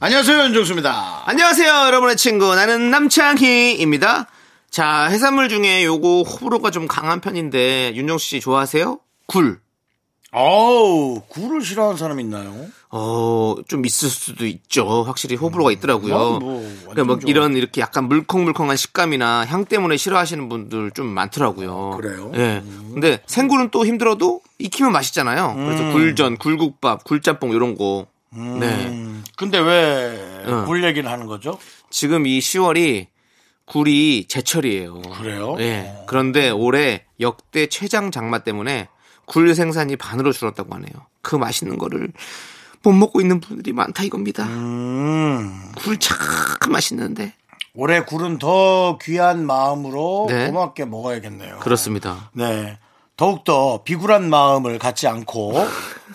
[0.00, 1.24] 안녕하세요, 윤정수입니다.
[1.26, 2.54] 안녕하세요, 여러분의 친구.
[2.54, 4.28] 나는 남창희입니다.
[4.70, 9.00] 자, 해산물 중에 요거 호불호가 좀 강한 편인데, 윤정수 씨 좋아하세요?
[9.26, 9.60] 굴.
[10.30, 12.54] 어우, 굴을 싫어하는 사람 있나요?
[12.90, 15.02] 어, 좀 있을 수도 있죠.
[15.02, 16.16] 확실히 호불호가 있더라고요.
[16.16, 21.98] 난 뭐, 그러니까 뭐 이런 이렇게 약간 물컹물컹한 식감이나 향 때문에 싫어하시는 분들 좀 많더라고요.
[22.00, 22.30] 그래요?
[22.36, 22.62] 예.
[22.92, 25.54] 근데 생굴은 또 힘들어도 익히면 맛있잖아요.
[25.56, 28.06] 그래서 굴전, 굴국밥, 굴짬뽕 이런 거.
[28.30, 28.86] 네.
[28.88, 30.64] 음, 근데 왜, 어.
[30.64, 31.58] 굴 얘기를 하는 거죠?
[31.90, 33.06] 지금 이 10월이
[33.64, 35.00] 굴이 제철이에요.
[35.02, 35.56] 그래요?
[35.58, 35.94] 예.
[36.06, 38.88] 그런데 올해 역대 최장 장마 때문에
[39.26, 41.06] 굴 생산이 반으로 줄었다고 하네요.
[41.22, 42.12] 그 맛있는 거를
[42.82, 44.44] 못 먹고 있는 분들이 많다 이겁니다.
[44.44, 46.16] 음, 굴참
[46.70, 47.34] 맛있는데.
[47.74, 50.46] 올해 굴은 더 귀한 마음으로 네.
[50.46, 51.58] 고맙게 먹어야겠네요.
[51.58, 52.30] 그렇습니다.
[52.32, 52.78] 네.
[53.16, 55.52] 더욱더 비굴한 마음을 갖지 않고,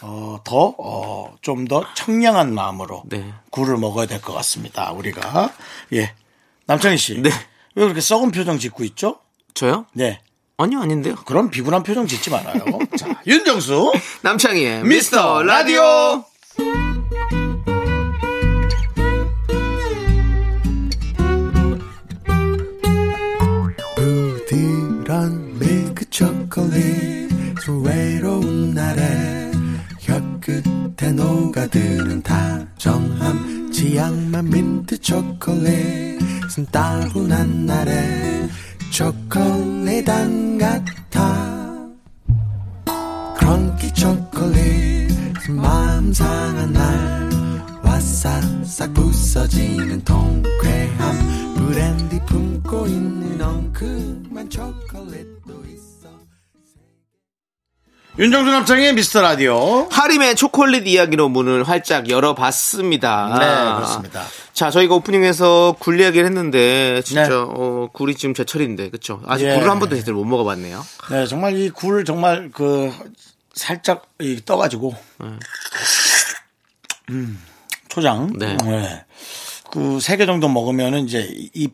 [0.05, 3.33] 어, 더, 어, 좀 더 청량한 마음으로 네.
[3.51, 4.91] 굴을 먹어야 될 것 같습니다.
[4.91, 5.51] 우리가.
[5.93, 6.13] 예.
[6.65, 7.21] 남창희 씨.
[7.21, 7.29] 네.
[7.75, 9.19] 왜 그렇게 썩은 표정 짓고 있죠?
[9.53, 9.85] 저요?
[9.93, 10.19] 네.
[10.57, 11.15] 아니요, 아닌데요.
[11.25, 12.63] 그런 비굴한 표정 짓지 말아요.
[12.97, 13.91] 자, 윤정수.
[14.21, 16.23] 남창희의 미스터 라디오.
[30.43, 33.71] 끝에 녹아드는 다정함.
[33.71, 36.19] 지향만 민트 초콜릿
[36.71, 38.49] 따분한 날에
[38.91, 41.73] 초콜릿 안 같아.
[43.37, 45.11] 크런키 초콜릿
[45.49, 47.29] 마음 상한 날.
[47.81, 51.55] 와싹싹 부서지는 통쾌함.
[51.55, 55.42] 브랜디 품고 있는 엉큼한 초콜릿도 있어
[58.19, 59.87] 윤정수 남창의 미스터 라디오.
[59.89, 63.37] 하림의 초콜릿 이야기로 문을 활짝 열어봤습니다.
[63.39, 64.23] 네, 그렇습니다.
[64.53, 67.33] 자, 저희가 오프닝에서 굴 이야기를 했는데, 진짜, 네.
[67.33, 69.19] 어, 굴이 지금 제철인데, 그쵸?
[69.25, 69.55] 아직 예.
[69.55, 70.85] 굴을 한 번도 제대로 못 먹어봤네요.
[71.09, 72.91] 네, 정말 이 굴 정말 그
[73.55, 74.95] 살짝 이 떠가지고
[77.09, 77.39] 음,
[77.87, 78.31] 초장.
[78.37, 78.57] 네.
[79.71, 81.73] 그 세 개 정도 먹으면은 이제 입,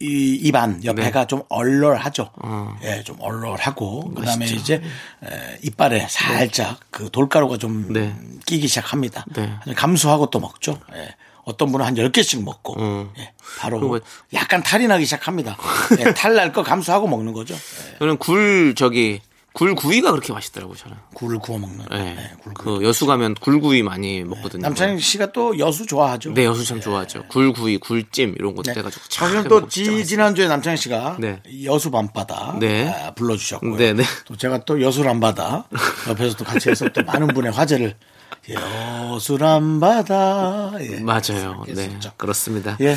[0.00, 2.22] 이, 입안 옆에가 좀 얼얼하죠.
[2.22, 2.30] 네.
[2.44, 2.76] 어.
[2.84, 4.60] 예, 좀 얼얼하고 그다음에 맛있죠.
[4.60, 4.74] 이제
[5.24, 8.14] 에, 이빨에 살짝 그 돌가루가 좀 네.
[8.46, 9.24] 끼기 시작합니다.
[9.34, 9.58] 네.
[9.74, 10.78] 감수하고 또 먹죠.
[10.94, 11.14] 예.
[11.44, 13.10] 어떤 분은 한 10개씩 먹고 음.
[13.18, 13.98] 예, 바로 그리고
[14.34, 15.56] 약간 탈이 나기 시작합니다.
[15.98, 17.54] 예, 탈날 거 감수하고 먹는 거죠.
[17.54, 19.20] 예, 저는 굴, 저기,
[19.54, 20.96] 굴 구이가 그렇게 맛있더라고요, 저는.
[21.14, 21.86] 굴을 구워 먹는.
[21.90, 22.14] 네.
[22.14, 22.78] 네, 굴 구워.
[22.78, 24.62] 그 여수 가면 굴구이 많이 먹거든요.
[24.62, 26.32] 남창희 씨가 또 여수 좋아하죠.
[26.34, 27.24] 네, 여수 참 좋아하죠.
[27.28, 30.04] 굴구이, 굴찜 이런 것도 해가지고 참 사실은 또 지.
[30.06, 31.42] 지난주에 남창희 씨가 네.
[31.64, 32.88] 여수 밤바다 네.
[32.88, 33.76] 아, 불러주셨고요.
[33.76, 34.04] 네, 네.
[34.26, 35.64] 또 제가 또 여수람바다
[36.08, 37.96] 옆에서 또 같이 해서 또 많은 분의 화제를
[39.12, 41.00] 여수람바다 예.
[41.00, 41.64] 맞아요.
[41.66, 42.12] 네, 했었죠.
[42.16, 42.76] 그렇습니다.
[42.80, 42.96] 예.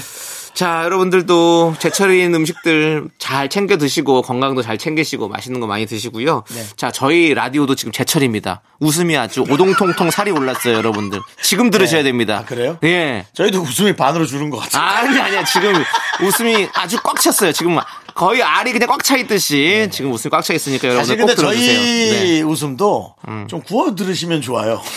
[0.53, 6.43] 자, 여러분들도 제철인 음식들 잘 챙겨 드시고 건강도 잘 챙기시고 맛있는 거 많이 드시고요.
[6.53, 6.63] 네.
[6.75, 8.61] 자, 저희 라디오도 지금 제철입니다.
[8.79, 11.19] 웃음이 아주 오동통통 살이 올랐어요, 여러분들.
[11.41, 12.39] 지금 들으셔야 됩니다.
[12.39, 12.77] 아, 그래요?
[12.83, 13.25] 예.
[13.33, 14.83] 저희도 웃음이 반으로 주는 것 같아요.
[14.83, 15.43] 아니, 아니야.
[15.45, 15.73] 지금
[16.21, 17.53] 웃음이 아주 꽉 찼어요.
[17.53, 17.79] 지금
[18.13, 20.93] 거의 알이 그냥 꽉 차 있듯이 지금 웃음이 꽉 차 있으니까 네.
[20.95, 21.77] 여러분들 꼭 들어주세요.
[21.79, 22.41] 저희 네.
[22.41, 22.49] 음.
[22.49, 23.15] 웃음도
[23.47, 24.81] 좀 구워 들으시면 좋아요.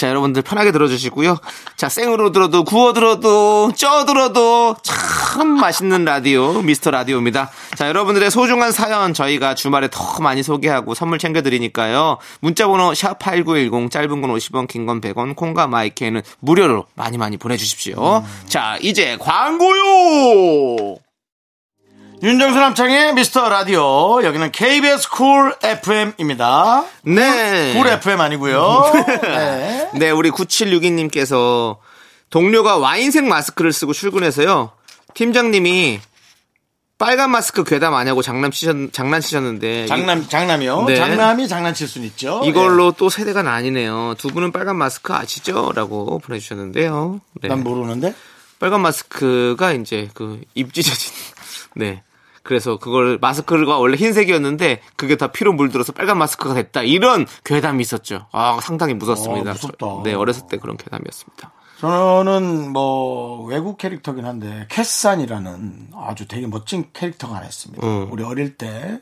[0.00, 1.36] 자, 여러분들 편하게 들어주시고요.
[1.76, 7.50] 자, 생으로 들어도, 구워 들어도, 쪄 들어도 참 맛있는 라디오, 미스터 라디오입니다.
[7.76, 12.16] 자, 여러분들의 소중한 사연 저희가 주말에 더 많이 소개하고 선물 챙겨드리니까요.
[12.40, 18.24] 문자번호 샵8910, 짧은 건 50원, 긴 건 100원, 콩과 마이크에는 무료로 많이 많이 보내주십시오.
[18.48, 20.96] 자, 이제 광고요!
[22.22, 26.84] 윤정수 남창희의 미스터 라디오 여기는 KBS 쿨 FM입니다.
[27.02, 27.72] 네.
[27.74, 28.92] 쿨 FM 아니고요.
[29.22, 29.90] 네.
[29.98, 31.78] 네, 우리 9762님께서
[32.28, 34.70] 동료가 와인색 마스크를 쓰고 출근해서요.
[35.14, 36.00] 팀장님이
[36.98, 39.86] 빨간 마스크 괴담 아냐고 장난치셨, 장난치셨는데.
[39.86, 40.84] 장남 장남이요.
[40.88, 40.96] 네.
[40.96, 42.42] 장남이 장난칠 수는 있죠.
[42.44, 44.16] 이걸로 또 세대가 나뉘네요.
[44.18, 45.72] 두 분은 빨간 마스크 아시죠?
[45.74, 47.22] 라고 보내주셨는데요.
[47.40, 47.40] 네.
[47.44, 47.48] 예.
[47.48, 48.14] 난 모르는데.
[48.58, 51.14] 빨간 마스크가 이제 그 입 찢어진,
[51.76, 52.02] 네.
[52.42, 56.82] 그래서 그걸 마스크가 원래 흰색이었는데 그게 다 피로 물들어서 빨간 마스크가 됐다.
[56.82, 58.26] 이런 괴담이 있었죠.
[58.32, 59.50] 아, 상당히 무섭습니다.
[59.50, 59.86] 어, 무섭다.
[60.04, 61.52] 네, 어렸을 때 그런 괴담이었습니다.
[61.80, 67.86] 저는 뭐 외국 캐릭터긴 한데 캐산이라는 아주 되게 멋진 캐릭터가 하나 있습니다.
[67.86, 68.08] 음.
[68.10, 68.98] 우리 어릴 때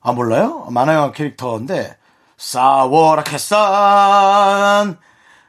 [0.00, 0.68] 아 몰라요?
[0.70, 1.96] 만화영화 캐릭터인데
[2.36, 4.96] 싸워라 캐산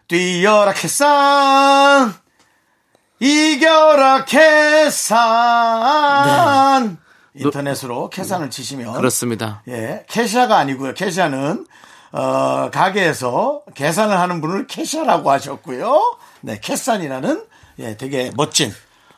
[0.08, 2.14] 뛰어라 캐산
[3.20, 5.28] 이겨라 캐산
[7.40, 9.62] 인터넷으로 캐산을 치시면 그렇습니다.
[9.68, 10.94] 예, 캐샤가 아니고요.
[10.94, 11.66] 캐샤는
[12.12, 16.18] 어, 가게에서 계산을 하는 분을 캐샤라고 하셨고요.
[16.42, 17.46] 네, 캐산이라는
[17.80, 18.74] 예, 되게 멋진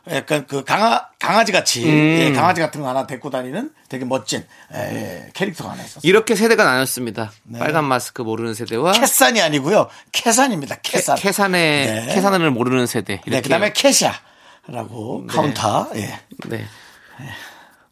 [0.09, 4.77] 약간 그 강아 강아지 같이 예, 강아지 같은 거 하나 데리고 다니는 되게 멋진 예,
[4.77, 6.01] 예, 캐릭터가 하나 있었어요.
[6.03, 7.31] 이렇게 세대가 나눴습니다.
[7.57, 9.87] 빨간 마스크 모르는 세대와 캐산이 아니고요.
[10.11, 10.77] 캐산입니다.
[10.77, 11.17] 캐, 캐산.
[11.17, 12.13] 캐 산의 네.
[12.15, 13.21] 캐산을 모르는 세대.
[13.27, 13.41] 네.
[13.41, 15.87] 그다음에 캐샤라고 카운터.
[15.95, 16.19] 예.
[16.47, 16.65] 네.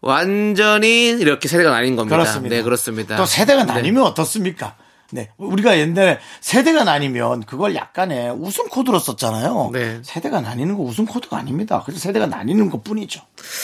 [0.02, 2.16] 완전히 이렇게 세대가 나뉜 겁니다.
[2.16, 2.56] 그렇습니다.
[2.56, 3.16] 네, 그렇습니다.
[3.18, 3.74] 또 세대가 네.
[3.74, 4.76] 나뉘면 어떻습니까?
[5.12, 5.30] 네.
[5.38, 9.72] 우리가 옛날에 세대가 나뉘면 그걸 약간의 웃음 코드로 썼잖아요.
[9.74, 10.00] 네.
[10.04, 11.82] 세대가 나뉘는 거 웃음 코드가 아닙니다.
[11.86, 13.22] 그래서 세대가 나뉘는 것 뿐이죠.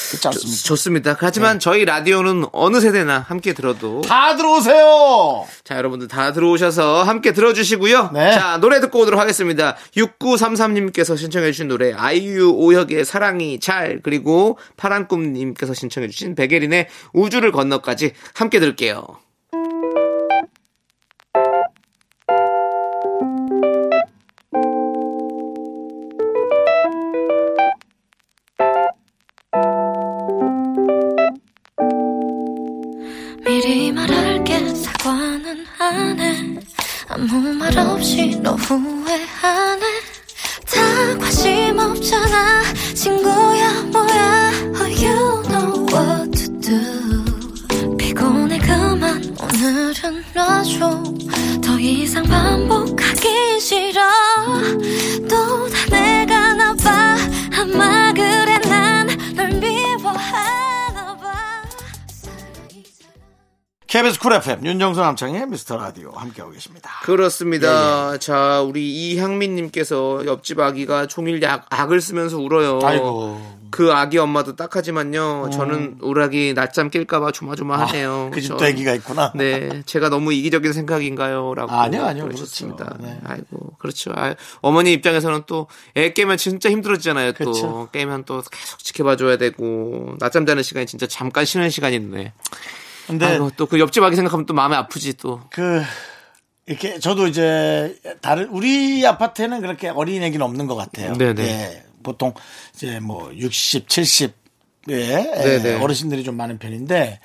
[0.10, 0.64] 그렇지 않습니까?
[0.64, 1.12] 좋 습니다.
[1.12, 1.18] 네.
[1.20, 5.46] 하지만 저희 라디오는 어느 세대나 함께 들어도 다 들어오세요!
[5.64, 8.12] 자, 여러분들 다 들어오셔서 함께 들어주시고요.
[8.14, 8.34] 네.
[8.34, 9.76] 자, 노래 듣고 오도록 하겠습니다.
[9.96, 19.25] 6933님께서 신청해주신 노래, 아이유 오혁의 사랑이 잘, 그리고 파란꿈님께서 신청해주신 백예린의 우주를 건너까지 함께 들을게요.
[35.96, 36.60] 사과는 안해.
[37.08, 39.86] 아무 말 없이 너 후회하네.
[40.66, 42.64] 다 관심 없잖아.
[42.94, 44.52] 친구야 뭐야?
[44.76, 47.98] Oh you know what to do?
[47.98, 49.36] 피곤해 그만.
[49.42, 51.04] 오늘은 놔줘.
[51.64, 52.45] 더 이상 반
[63.96, 66.90] KBS 쿨 FM 윤정수 남창희의 미스터 라디오 함께하고 계십니다.
[67.04, 68.12] 그렇습니다.
[68.14, 72.82] 예, 자, 우리 이향민님께서 옆집 아기가 종일 약, 악을 쓰면서 울어요.
[72.84, 73.40] 아이고.
[73.72, 75.50] 그 아기 엄마도 딱하지만요.
[75.54, 78.32] 저는 우리 아기 낮잠 깰까봐 조마조마하네요.
[78.34, 79.32] 그 집도 저- 애기가 있구나.
[79.34, 81.54] 네, 제가 너무 이기적인 생각인가요?
[81.56, 81.72] 라고.
[81.72, 82.26] 아니요, 아니요.
[82.26, 82.76] 그렇죠.
[83.00, 83.18] 네.
[83.24, 84.12] 아이고, 그렇죠.
[84.14, 87.32] 아, 어머니 입장에서는 또 애 깨면 진짜 힘들어지잖아요.
[87.32, 87.90] 또 그렇죠.
[87.94, 92.34] 깨면 또 계속 지켜봐줘야 되고 낮잠 자는 시간이 진짜 잠깐 쉬는 시간인데.
[93.08, 95.42] 근데 또 그 옆집 아기 생각하면 또 마음이 아프지 또.
[95.52, 95.82] 그
[96.66, 101.14] 이렇게 저도 이제 다른 우리 아파트에는 그렇게 어린 애기는 없는 것 같아요.
[101.14, 101.44] 네네.
[101.44, 102.34] 예, 보통
[102.74, 104.34] 이제 뭐 60, 70의
[104.88, 105.74] 네네.
[105.82, 107.20] 어르신들이 좀 많은 편인데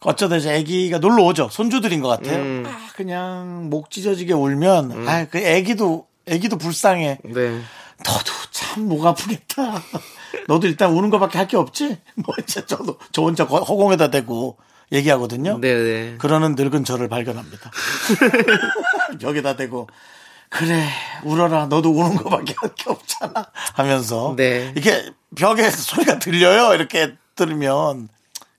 [0.00, 1.48] 어쩌다 이제 아기가 놀러 오죠.
[1.52, 2.38] 손주들인 것 같아요.
[2.38, 2.64] 음.
[2.66, 7.18] 아, 그냥 목 찢어지게 울면 아, 그 아기도 아기도 불쌍해.
[7.24, 7.60] 네.
[8.04, 9.80] 너도 참 목 아프겠다.
[10.48, 11.98] 너도 일단 우는 것밖에 할 게 없지?
[12.16, 14.56] 뭐 이제 저도 저 혼자 거- 허공에다 대고
[14.92, 15.58] 얘기하거든요.
[15.58, 16.16] 네네.
[16.18, 17.70] 그러는 늙은 저를 발견합니다.
[19.20, 19.88] 벽에다 대고
[20.48, 20.86] 그래
[21.24, 24.72] 울어라 너도 우는 거밖에 할 게 없잖아 하면서 네.
[24.74, 28.08] 이렇게 벽에 소리가 들려요 이렇게 들으면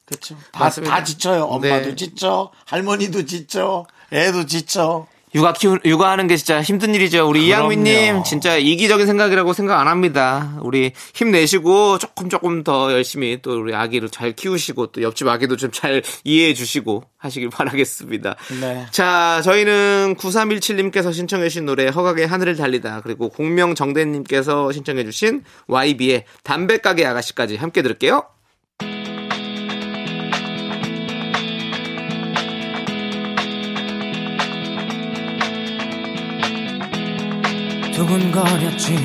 [0.05, 0.95] 그렇죠 다, 맞습니다.
[0.95, 1.95] 다 지쳐요 엄마도 네.
[1.95, 7.27] 지쳐 할머니도 지쳐 애도 지쳐 육아 키우 육아하는 게 진짜 힘든 일이죠.
[7.27, 8.23] 우리 이양민님.
[8.23, 10.57] 진짜 이기적인 생각이라고 생각 안 합니다.
[10.61, 15.73] 우리 힘내시고 조금 조금 더 열심히 또 우리 아기를 잘 키우시고 또 옆집 아기도 좀
[15.73, 18.35] 잘 이해해 주시고 하시길 바라겠습니다.
[18.61, 18.85] 네.
[18.91, 27.05] 자, 저희는 9317님께서 신청해 주신 노래 허각의 하늘을 달리다 그리고 공명정대님께서 신청해 주신 YB의 담배가게
[27.05, 28.23] 아가씨까지 함께 들을게요.
[38.03, 38.95] 두근거렸지.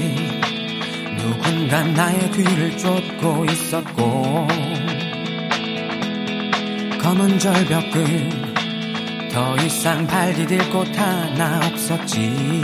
[1.19, 4.49] 누군가 나의 귀를 쫓고 있었고
[7.01, 12.61] 검은 절벽 끝더 이상 발 디딜 곳 하나 없었지.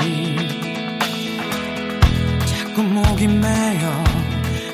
[2.46, 4.04] 자꾸 목이 메여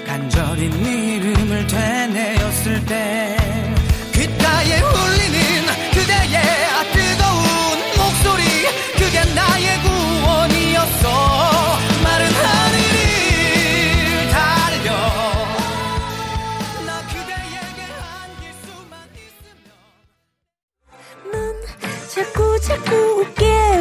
[0.06, 3.39] 간절히 네 이름을 되뇌었을 때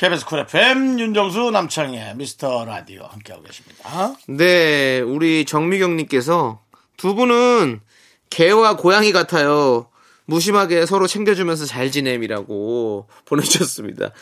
[0.00, 4.14] KBS 쿨 FM 윤정수 남창의 미스터 라디오 함께하고 계십니다.
[4.28, 6.58] 네, 우리 정미경님께서
[6.96, 7.80] 두 분은
[8.30, 9.88] 개와 고양이 같아요.
[10.24, 14.12] 무심하게 서로 챙겨주면서 잘 지냄이라고 보내주셨습니다.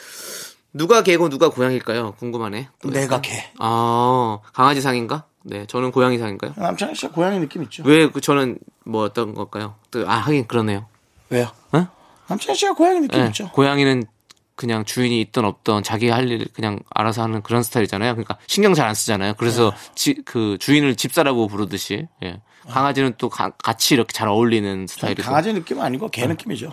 [0.72, 2.14] 누가 개고 누가 고양일까요?
[2.18, 2.70] 궁금하네.
[2.82, 3.20] 또 내가.
[3.20, 3.48] 개.
[3.60, 5.26] 아, 강아지 상인가?
[5.44, 6.54] 네, 저는 고양이 상인가요?
[6.56, 7.84] 남창희 씨가 고양이 느낌 있죠?
[7.86, 9.76] 왜 그 저는 뭐 어떤 걸까요?
[9.92, 10.86] 또, 아, 하긴 그러네요.
[11.30, 11.52] 왜요?
[11.70, 11.86] 어?
[12.26, 13.48] 남창희 씨가 고양이 느낌 네, 있죠?
[13.52, 14.04] 고양이는
[14.58, 18.12] 그냥 주인이 있든 없든 자기 할 일 그냥 알아서 하는 그런 스타일이잖아요.
[18.14, 19.34] 그러니까 신경 잘 안 쓰잖아요.
[19.38, 19.76] 그래서 네.
[19.94, 22.40] 지, 그 주인을 집사라고 부르듯이 예.
[22.68, 26.72] 강아지는 또 가- 같이 이렇게 잘 어울리는 스타일이고 강아지 느낌 아니고 개 느낌이죠.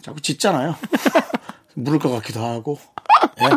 [0.00, 0.74] 자꾸 짖잖아요.
[1.74, 2.78] 물을 것 같기도 하고.
[3.42, 3.50] 예?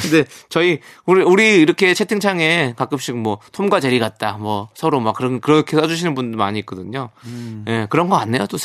[0.00, 5.40] 근데 저희 우리 우리 이렇게 채팅창에 가끔씩 뭐 톰과 제리 같다 뭐 서로 막 그런
[5.40, 7.10] 그렇게 써주시는 분들 많이 있거든요.
[7.24, 7.64] 음.
[7.68, 8.46] 예 그런 거 같네요.
[8.46, 8.56] 또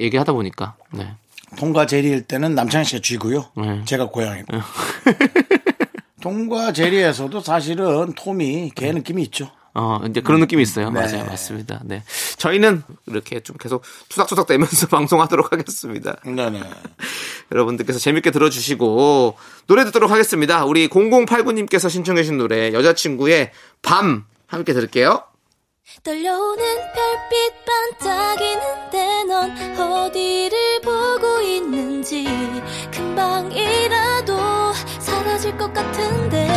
[0.00, 1.14] 얘기하다 보니까 네.
[1.56, 3.46] 통과 제리일 때는 남창희 씨가 쥐고요.
[3.56, 3.82] 네.
[3.84, 4.56] 제가 고양이고.
[6.20, 9.50] 통과 제리에서도 사실은 톰이 개 느낌이 있죠.
[9.76, 10.90] 어, 이제 그런 느낌이 있어요.
[10.90, 11.00] 네.
[11.00, 11.24] 맞아요.
[11.26, 11.80] 맞습니다.
[11.84, 12.04] 네.
[12.36, 16.16] 저희는 이렇게 좀 계속 투닥투닥 대면서 방송하도록 하겠습니다.
[16.24, 16.60] 네네.
[17.52, 19.36] 여러분들께서 재밌게 들어주시고
[19.66, 20.64] 노래 듣도록 하겠습니다.
[20.64, 23.50] 우리 0089님께서 신청해주신 노래 여자친구의
[23.82, 25.24] 밤 함께 들을게요.
[26.02, 26.64] 떨려오는
[26.94, 32.26] 별빛 반짝이는데 넌 어디를 보고 있는지
[32.90, 36.48] 금방이라도 사라질 것 같은데.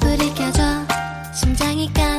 [0.00, 0.62] 불이 켜져
[1.32, 2.17] 심장이 깜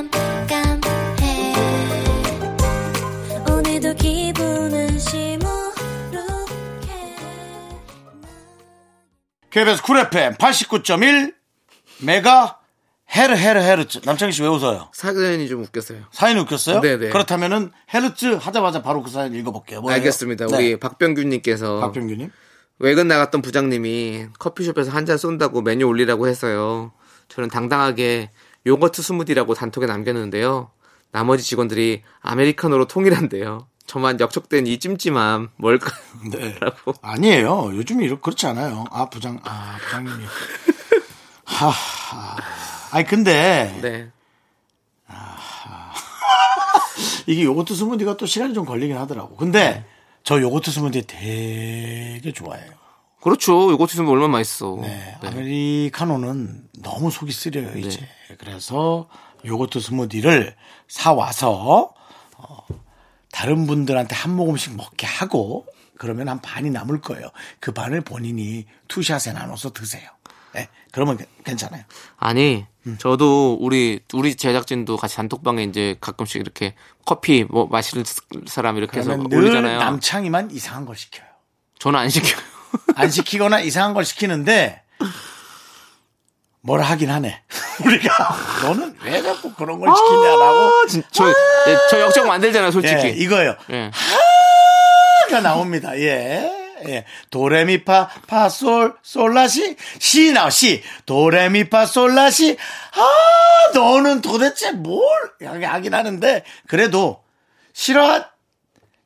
[9.60, 11.34] KBS 쿨 FM 89.1
[12.06, 12.60] 메가
[13.14, 14.00] 헤르 헤르 헤르츠.
[14.06, 14.90] 남창희 씨 왜 웃어요?
[14.94, 16.04] 사연이 좀 웃겼어요.
[16.12, 16.80] 사연이 웃겼어요?
[16.80, 17.10] 네네.
[17.10, 19.82] 그렇다면은 헤르츠 하자마자 바로 그 사연 읽어볼게요.
[19.82, 19.98] 뭐예요?
[19.98, 20.48] 알겠습니다.
[20.48, 20.56] 네.
[20.56, 22.32] 우리 박병규님께서 박병규님.
[22.80, 26.94] 외근 나갔던 부장님이 커피숍에서 한 잔 쏜다고 메뉴 올리라고 했어요.
[27.28, 28.32] 저는 당당하게
[28.66, 30.72] 요거트 스무디라고 단톡에 남겼는데요.
[31.12, 33.68] 나머지 직원들이 아메리카노로 통일한대요.
[33.90, 36.00] 저만 역적된 이 찜찜함 뭘까요?
[36.32, 36.56] 네.
[36.60, 36.94] 라고.
[37.02, 37.72] 아니에요.
[37.74, 38.86] 요즘이 이렇게 그렇지 않아요.
[38.92, 40.26] 아 부장 아 부장님이.
[41.44, 42.38] 하하.
[42.92, 44.12] 아니 근데 네.
[47.26, 49.36] 이게 요거트 스무디가 또 시간이 좀 걸리긴 하더라고.
[49.36, 49.84] 근데
[50.24, 52.72] 저 요거트 스무디 되게 좋아해요.
[53.22, 53.72] 그렇죠.
[53.72, 54.78] 요거트 스무디 얼마나 맛있어.
[54.82, 55.28] 네, 네.
[55.28, 58.08] 아메리카노는 너무 속이 쓰려요 이제.
[58.38, 59.10] 그래서
[59.46, 60.56] 요거트 스무디를
[60.88, 61.99] 사 와서 어,
[63.32, 65.66] 다른 분들한테 한 모금씩 먹게 하고
[65.98, 67.30] 그러면 한 반이 남을 거예요.
[67.60, 70.10] 그 반을 본인이 투샷에 나눠서 드세요.
[70.54, 71.84] 네, 그러면 괜- 괜찮아요.
[72.18, 72.98] 아니, 음.
[73.00, 76.74] 저도 우리 우리 제작진도 같이 단톡방에 이제 가끔씩 이렇게
[77.06, 78.04] 커피 뭐 마실
[78.48, 79.78] 사람 이렇게 해서 올리잖아요.
[79.80, 81.28] 남창이만 이상한 걸 시켜요.
[81.78, 82.42] 저는 안 시켜요.
[82.96, 84.82] 안 시키거나 이상한 걸 시키는데
[86.62, 87.42] 뭐라 하긴 하네.
[87.86, 90.88] 우리가 너는 왜 자꾸 그런 걸 시키냐라고.
[90.88, 93.06] 진- 저, 예, 저 역적 만들잖아요, 솔직히.
[93.08, 93.56] 예, 이거요.
[93.72, 93.92] 예.
[95.30, 95.98] 가 나옵니다.
[95.98, 96.52] 예.
[96.88, 97.06] 예.
[97.30, 102.58] 도레미파 파솔 솔라시 시 나와 시 도레미파 솔라시
[102.94, 105.04] 아 너는 도대체 뭘
[105.42, 107.22] 하긴 하는데 그래도
[107.74, 108.24] 싫어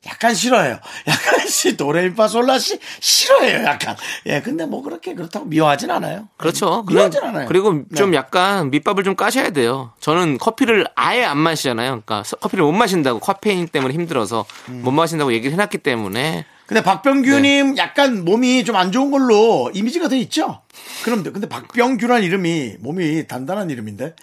[0.06, 0.78] 약간 싫어해요.
[1.08, 3.64] 약간 시 도레미파 솔라시 싫어해요.
[3.64, 3.96] 약간
[4.26, 6.28] 예 근데 뭐 그렇게 그렇다고 미워하진 않아요.
[6.36, 6.84] 그렇죠.
[6.84, 7.46] 그냥- 미워하진 않아요.
[7.48, 8.16] 그리고 좀 네.
[8.16, 9.92] 약간 밑밥을 좀 까셔야 돼요.
[10.00, 11.90] 저는 커피를 아예 안 마시잖아요.
[11.90, 14.82] 그러니까 서- 커피를 못 마신다고 카페인 때문에 힘들어서 음.
[14.84, 20.18] 못 마신다고 얘기를 해놨기 때문에 근데 박병규님 약간 몸이 좀 안 좋은 걸로 이미지가 돼
[20.20, 20.62] 있죠?
[21.04, 21.30] 그럼 돼.
[21.30, 24.16] 근데 박병규란 이름이 몸이 단단한 이름인데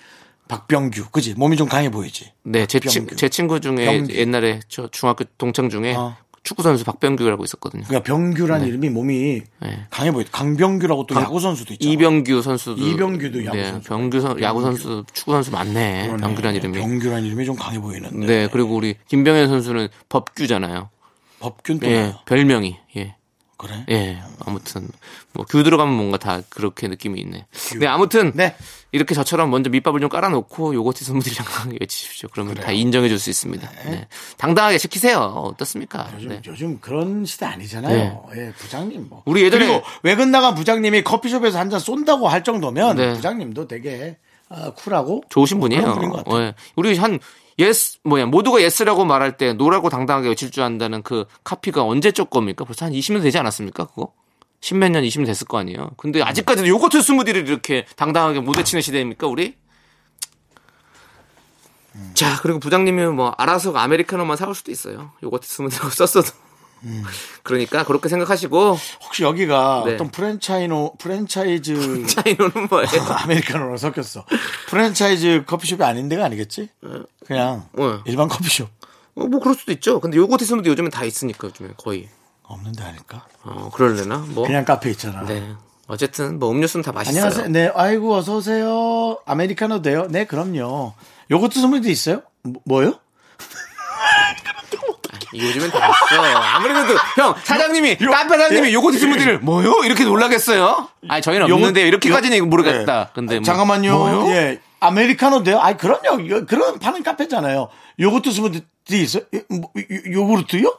[0.51, 2.29] 박병규 그지 몸이 좀 강해 보이지.
[2.43, 3.07] 네, 제, 친.
[3.15, 4.13] 제 친구 중에 병규.
[4.13, 6.17] 옛날에 저 중학교 동창 중에 어.
[6.43, 7.83] 축구 선수 박병규라고 있었거든요.
[7.87, 9.85] 그러니까 병규란 이름이 몸이 네.
[9.89, 10.25] 강해 보이.
[10.29, 11.93] 강병규라고 또 야구 선수도 있잖아.
[11.93, 13.87] 이병규 선수도 이병규도 야구 네, 선수.
[13.87, 16.07] 병규 선 야구 선수 축구 선수 맞네.
[16.07, 16.21] 그러네.
[16.21, 16.77] 병규란 이름이.
[16.79, 18.25] 병규란 이름이 좀 강해 보이는데.
[18.25, 20.89] 네, 그리고 우리 김병현 선수는 법규잖아요.
[21.39, 22.13] 법규는 또 예?
[22.25, 22.77] 별명이.
[22.97, 23.15] 예.
[23.61, 23.85] 그래?
[23.89, 24.89] 예, 아무튼
[25.33, 27.45] 뭐 규 들어가면 뭔가 다 그렇게 느낌이 있네.
[27.79, 28.55] 네, 아무튼 네.
[28.91, 31.45] 이렇게 저처럼 먼저 밑밥을 좀 깔아 놓고 요거트 스무디랑
[31.79, 32.29] 외치십시오.
[32.31, 33.69] 그러면 다 인정해 줄 수 있습니다.
[33.85, 34.07] 네.
[34.37, 35.19] 당당하게 시키세요.
[35.19, 36.09] 어떻습니까?
[36.15, 36.41] 요즘, 네.
[36.45, 38.25] 요즘 그런 시대 아니잖아요.
[38.35, 39.21] 예, 부장님 뭐.
[39.25, 43.13] 우리 예전에- 그리고 외근 나간 부장님이 커피숍에서 한 잔 쏜다고 할 정도면 네.
[43.13, 44.17] 부장님도 되게
[44.49, 45.81] 아, 쿨하고 좋으신 뭐 분이에요.
[45.83, 46.41] 그런 분인 것 같아요.
[46.41, 46.53] 예.
[46.75, 47.19] 우리 한
[47.59, 52.65] 예스 뭐야 모두가 예스라고 말할 때 노라고 당당하게 외칠 줄 안다는 그 카피가 언제적 겁니까?
[52.65, 53.85] 벌써 한 20년 되지 않았습니까?
[53.87, 54.13] 그거
[54.61, 55.91] 십몇 년, 이십 년 됐을 거 아니에요.
[55.97, 59.55] 근데 아직까지도 요거트 스무디를 이렇게 당당하게 못 외치는 시대입니까, 우리?
[62.13, 65.11] 자, 그리고 부장님이 뭐 알아서 아메리카노만 사올 수도 있어요.
[65.23, 66.29] 요거트 스무디라고 썼어도.
[67.43, 69.93] 그러니까 그렇게 생각하시고 혹시 여기가 네.
[69.93, 72.87] 어떤 프랜차이노 프랜차이즈 차이노는 뭐예요?
[73.23, 74.25] 아메리카노로 섞였어.
[74.69, 76.69] 프랜차이즈 커피숍이 아닌 데가 아니겠지?
[77.25, 77.83] 그냥 네.
[78.05, 78.69] 일반 커피숍
[79.15, 79.99] 어, 뭐 그럴 수도 있죠.
[79.99, 82.09] 근데 요거트 스무디 요즘엔 다 있으니까 요즘에 거의.
[82.43, 83.25] 없는 데 아닐까?
[83.43, 84.25] 어, 그럴래나?
[84.29, 84.45] 뭐.
[84.45, 85.23] 그냥 카페 있잖아.
[85.23, 85.55] 네.
[85.87, 87.23] 어쨌든 뭐 음료수는 다 맛있어요.
[87.23, 87.47] 안녕하세요.
[87.49, 89.17] 네, 아이고 어서 오세요.
[89.25, 90.07] 아메리카노 돼요?
[90.09, 90.93] 네, 그럼요.
[91.29, 92.21] 요거트 스무디 있어요?
[92.43, 92.99] 뭐, 뭐요?
[95.33, 96.21] 요즘엔 다 있어.
[96.21, 98.73] 아무래도 형 사장님이 카페 사장님이 예?
[98.73, 99.83] 요거트 스무디를 뭐요?
[99.85, 100.87] 이렇게 놀라겠어요?
[101.09, 102.99] 아니 저희는 요거- 없는데 이렇게까지는 요- 모르겠다.
[103.01, 103.07] 예.
[103.13, 103.97] 근데 뭐, 잠깐만요.
[103.97, 104.27] 뭐요?
[104.31, 104.59] 예.
[104.83, 105.59] 아메리카노 돼요?
[105.59, 106.27] 아니, 그럼요.
[106.29, 107.69] 요- 그런 파는 카페잖아요.
[107.99, 109.23] 요거트 스무디 있어요?
[109.35, 110.73] 요, 뭐, 요- 요구르트요?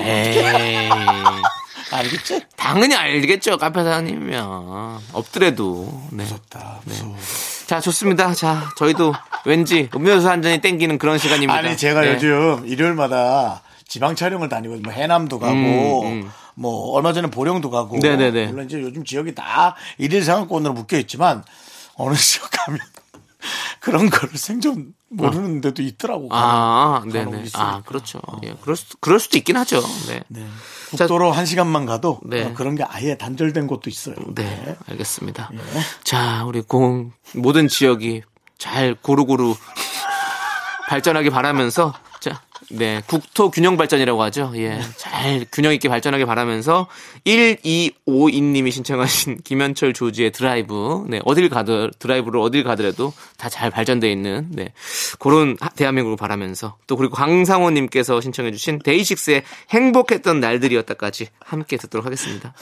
[0.00, 0.88] 에이,
[1.92, 2.42] 알겠지?
[2.56, 3.58] 당연히 알겠죠.
[3.58, 6.02] 카페 사장님이면 없더라도.
[6.12, 6.22] 네.
[6.22, 6.80] 무섭다.
[6.84, 7.16] 무서워.
[7.66, 8.34] 자 좋습니다.
[8.34, 9.12] 자 저희도
[9.44, 11.54] 왠지 음료수 한 잔이 땡기는 그런 시간입니다.
[11.54, 12.14] 아니 제가 네.
[12.14, 16.06] 요즘 일요일마다 지방 촬영을 다니고 뭐 해남도 가고
[16.54, 18.46] 뭐 얼마 전에 보령도 가고 음, 네네네.
[18.46, 21.44] 물론 이제 요즘 지역이 다 일일 상황권으로 묶여 있지만
[21.96, 22.80] 어느 지역 가면
[23.80, 26.28] 그런 거를 생전 모르는 데도 있더라고.
[26.30, 27.42] 아, 네네.
[27.42, 27.60] 있으니까.
[27.60, 28.18] 아, 그렇죠.
[28.44, 29.82] 예, 그럴 수, 그럴 수도 있긴 하죠.
[30.08, 30.22] 네.
[30.28, 30.46] 네.
[30.88, 32.44] 국도로 한 시간만 가도 네.
[32.44, 34.14] 어, 그런 게 아예 단절된 곳도 있어요.
[34.34, 35.50] 네, 알겠습니다.
[35.52, 35.58] 예.
[36.02, 38.22] 자, 우리 공 모든 지역이
[38.56, 39.54] 잘 고루고루
[40.88, 42.11] 발전하기 바라면서 자,
[42.70, 44.52] 네, 국토 균형 발전이라고 하죠.
[44.56, 46.86] 예, 잘 균형 있게 발전하기 바라면서
[47.26, 54.46] 1252님이 신청하신 김현철 조지의 드라이브, 네, 어딜 가더 드라이브를 어딜 가더라도 다 잘 발전돼 있는
[54.50, 54.72] 네
[55.18, 62.06] 그런 하- 대한민국을 바라면서 또 그리고 강상호 님께서 신청해 주신 데이식스의 행복했던 날들이었다까지 함께 듣도록
[62.06, 62.54] 하겠습니다.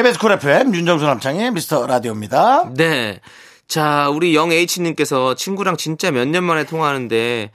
[0.00, 2.70] KBS 쿨 FM 윤정수 남창의 미스터 라디오입니다.
[2.74, 3.20] 네.
[3.68, 7.50] 자, 우리 영 H님께서 친구랑 진짜 몇 년 만에 통화하는데,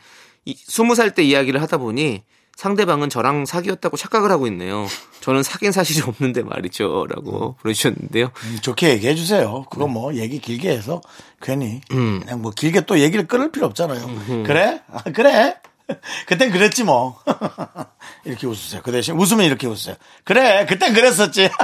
[0.46, 2.22] 이, 20살 때 이야기를 하다 보니,
[2.56, 4.86] 상대방은 저랑 사귀었다고 착각을 하고 있네요.
[5.22, 7.08] 저는 사귄 사실이 없는데 말이죠.
[7.10, 8.30] 라고 보내주셨는데요.
[8.44, 9.66] 음, 좋게 얘기해 주세요.
[9.72, 11.02] 그거 뭐 얘기 길게 해서
[11.42, 11.82] 괜히
[12.22, 14.44] 그냥 뭐 길게 또 얘기를 끊을 필요 없잖아요.
[14.46, 14.82] 그래?
[14.92, 15.56] 아, 그래?
[16.28, 17.20] 그땐 그랬지 뭐.
[18.26, 18.82] 이렇게 웃으세요.
[18.84, 19.96] 그 대신 웃으면 이렇게 웃으세요.
[20.24, 21.50] 그래, 그땐 그랬었지.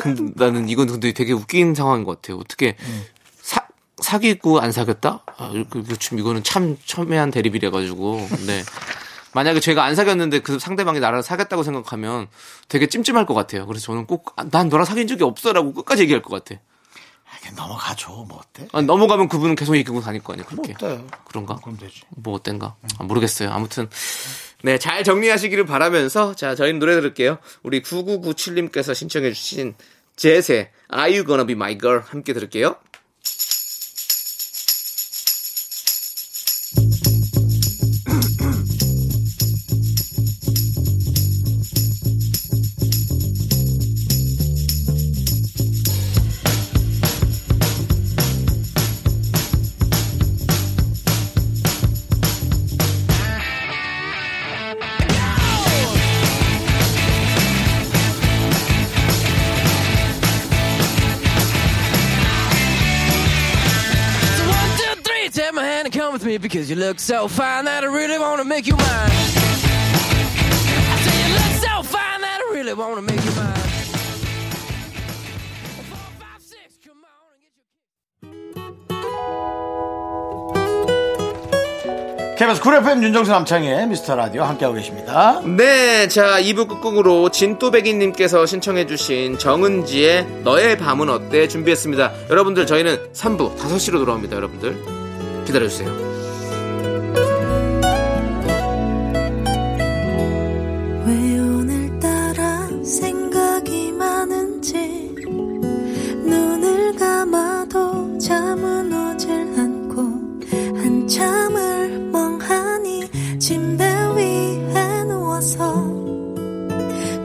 [0.00, 2.38] 근데 나는 이건 근데 되게 웃긴 상황인 것 같아요.
[2.38, 2.76] 어떻게,
[3.40, 3.66] 사,
[3.98, 5.24] 사귀고 안 사귀었다?
[5.36, 8.26] 아, 이거, 이거 좀 이거는 참 첨예한 대립이래 가지고.
[8.28, 8.62] 근데,
[9.32, 12.28] 만약에 제가 안 사귀었는데 그 상대방이 나랑 사귀었다고 생각하면
[12.68, 13.66] 되게 찜찜할 것 같아요.
[13.66, 16.60] 그래서 저는 꼭, 아, 난 너랑 사귄 적이 없어라고 끝까지 얘기할 것 같아.
[17.44, 18.24] 그냥 넘어가죠.
[18.26, 18.66] 뭐 어때?
[18.72, 20.46] 아, 넘어가면 그분은 계속 얘기하고 다닐 거 아니에요.
[20.46, 20.72] 그렇게.
[20.72, 21.06] 어때요?
[21.26, 21.56] 그런가?
[21.56, 22.02] 그럼 되지.
[22.16, 22.74] 뭐 어땐가?
[22.98, 23.50] 아, 모르겠어요.
[23.50, 23.88] 아무튼
[24.62, 27.38] 네, 잘 정리하시기를 바라면서 자, 저희는 노래 들을게요.
[27.62, 29.74] 우리 9997님께서 신청해 주신
[30.16, 32.76] 제세 Are You Gonna Be My Girl 함께 들을게요.
[66.88, 68.84] Look so fine that I really want to make you mine.
[68.84, 69.08] I
[71.00, 73.54] say you look so fine that I really want to make you mine.
[75.88, 77.64] Four, five, six, come on and get your
[82.36, 85.40] KBS 쿨 FM 윤정수 남창의 미스터 라디오 함께하고 계십니다.
[85.44, 92.12] 네, 자 2부 끝곡으로 진또배기님께서 신청해 주신 정은지의 너의 밤은 어때 준비했습니다.
[92.28, 94.36] 여러분들 저희는 3부 5시로 돌아옵니다.
[94.36, 94.76] 여러분들
[95.46, 96.13] 기다려주세요.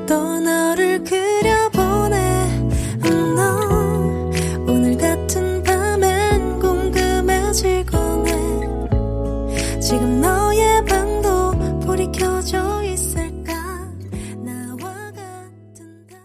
[0.06, 2.18] 또 너를 그려보내
[3.06, 4.32] 음, 너
[4.68, 13.54] 오늘 같은 밤엔 궁금해지곤 해 지금 너의 방도 불이 켜져 있을까?
[14.44, 16.20] 나와 같은 다른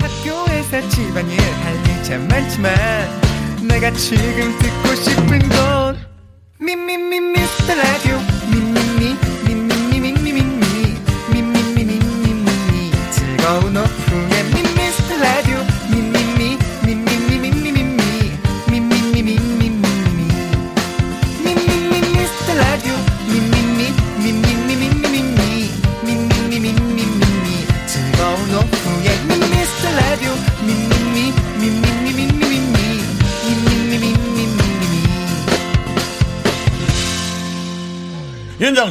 [0.00, 2.72] 학교에서 집안일 할 일 참 많지만
[3.68, 5.96] 내가 지금 듣고 싶은 건
[6.60, 8.11] 미미미 미스터 라디오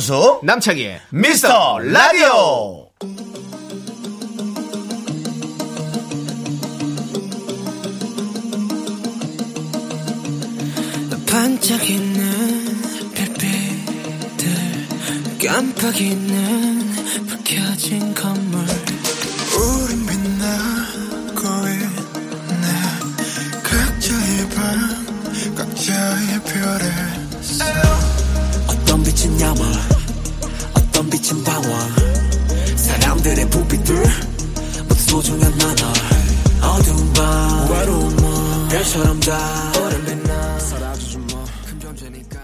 [0.02, 2.90] 윤정수 남창희의 미스터 라디오.
[11.28, 12.82] 반짝이는
[13.14, 14.48] 별빛들
[15.48, 16.80] 깜빡이는
[17.28, 18.60] 불 켜진 건물.
[19.56, 22.66] 우린 빛나고 있네.
[23.64, 27.22] 각자의 방 각자의 별에.
[28.68, 29.91] 어떤 빛은 야망
[31.44, 31.74] 방황
[32.76, 33.96] 사람들의 부비들
[34.84, 35.94] 모두 소중한 나날
[36.62, 42.40] 어두운 밤 외로운 밤 별처럼 다 오랜 빛나 사라지지 뭐 금전제니까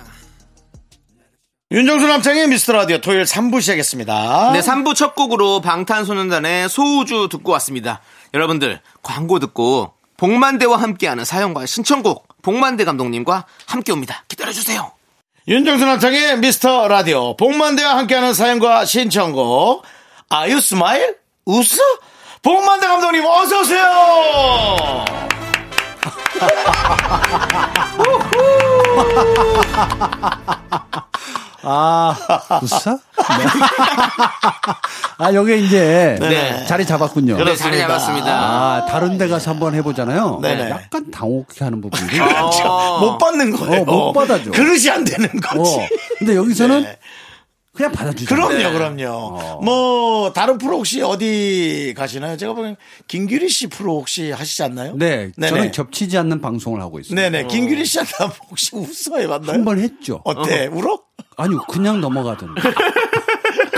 [1.71, 4.53] 윤정수 남창의 미스터 라디오 토요일 3부 시작했습니다.
[4.53, 7.99] 네, 3부 첫 곡으로 방탄소년단의 소우주 듣고 왔습니다.
[8.33, 14.23] 여러분들, 광고 듣고 복만대와 함께하는 사연과 신청곡 복만대 감독님과 함께 옵니다.
[14.29, 14.96] 기다려주세요.
[15.47, 17.37] 윤정수 남창희의 미스터 라디오.
[17.37, 19.85] 봉만대와 함께하는 사연과 신청곡.
[20.29, 21.77] Are you smile 웃어?
[22.41, 25.05] 봉만대 감독님 어서 오세요.
[31.69, 32.15] 아,
[32.61, 32.93] 웃어?
[32.93, 33.45] 네.
[35.19, 36.65] 아, 여기 이제 네.
[36.65, 37.43] 자리 잡았군요.
[37.43, 38.27] 네, 자리 잡았습니다.
[38.31, 40.39] 아, 다른 데 가서 한번 해보잖아요.
[40.41, 40.69] 네네.
[40.69, 42.19] 약간 당혹해 하는 부분이.
[42.21, 42.99] 어.
[42.99, 43.81] 못 받는 거예요.
[43.81, 44.51] 어, 못 받아줘.
[44.51, 45.75] 그릇이 안 되는 거지.
[45.75, 45.87] 어.
[46.19, 46.97] 근데 여기서는 네.
[47.77, 48.33] 그냥 받아주죠.
[48.33, 48.71] 그럼요, 네.
[48.73, 49.05] 그럼요.
[49.11, 49.61] 어.
[49.63, 52.35] 뭐 다른 프로 혹시 어디 가시나요?
[52.35, 52.75] 제가 보기엔
[53.07, 54.95] 김규리 씨 프로 혹시 하시지 않나요?
[54.97, 55.49] 네, 네네.
[55.49, 57.15] 저는 겹치지 않는 방송을 하고 있어요.
[57.15, 57.45] 네네.
[57.47, 58.11] 김규리 씨한테
[58.49, 59.51] 혹시 웃어 해봤나요?
[59.53, 60.21] 한 번 했죠.
[60.25, 60.65] 어때?
[60.67, 60.99] 울어?
[61.37, 62.61] 아니요, 그냥 넘어가던데.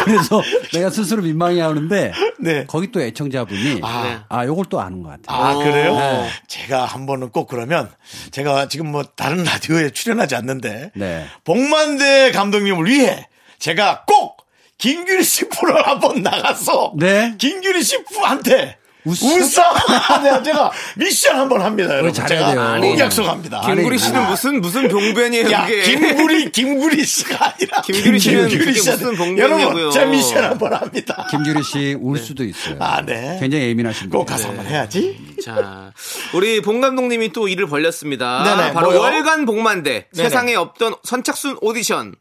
[0.05, 0.41] 그래서
[0.73, 2.65] 내가 스스로 민망해 하는데 네.
[2.67, 4.45] 거기 또 애청자분이 아, 아.
[4.45, 5.38] 요걸 또 아는 것 같아요.
[5.45, 5.95] 아, 그래요?
[5.95, 6.29] 네.
[6.47, 7.89] 제가 한 번은 꼭 그러면
[8.31, 11.25] 제가 지금 뭐 다른 라디오에 출연하지 않는데 네.
[11.43, 13.27] 복만대 감독님을 위해
[13.60, 14.38] 제가 꼭
[14.78, 17.36] 김규리 씨 프로 한번 나가서 네.
[17.38, 19.26] 김규리 씨한테 웃어?
[19.28, 20.22] 웃어?
[20.24, 22.13] 네, 제가 미션 한번 합니다, 여러분.
[22.13, 22.54] 제가.
[22.54, 23.62] 꼭 아니, 약속합니다.
[23.62, 25.84] 김구리 씨는 무슨 무슨 봉변이에요, 야, 그게.
[25.84, 27.82] 김구리, 김구리 씨가 아니라.
[27.88, 29.06] 김구리 씨는 그게 씨한테.
[29.06, 29.62] 무슨 복면이냐고요.
[29.62, 31.26] 여러분, 제 미션 한번 합니다.
[31.32, 32.76] 김규리 씨울 수도 있어요.
[32.80, 33.38] 아, 네.
[33.39, 34.19] 굉장히 예민하신 분.
[34.19, 35.17] 꼭 가서 한번 해야지.
[35.43, 35.93] 자,
[36.34, 38.43] 우리 봉 감독님이 또 일을 벌렸습니다.
[38.43, 39.00] 네네, 바로 뭐요?
[39.00, 40.30] 월간 복만대 네네.
[40.30, 42.15] 세상에 없던 선착순 오디션.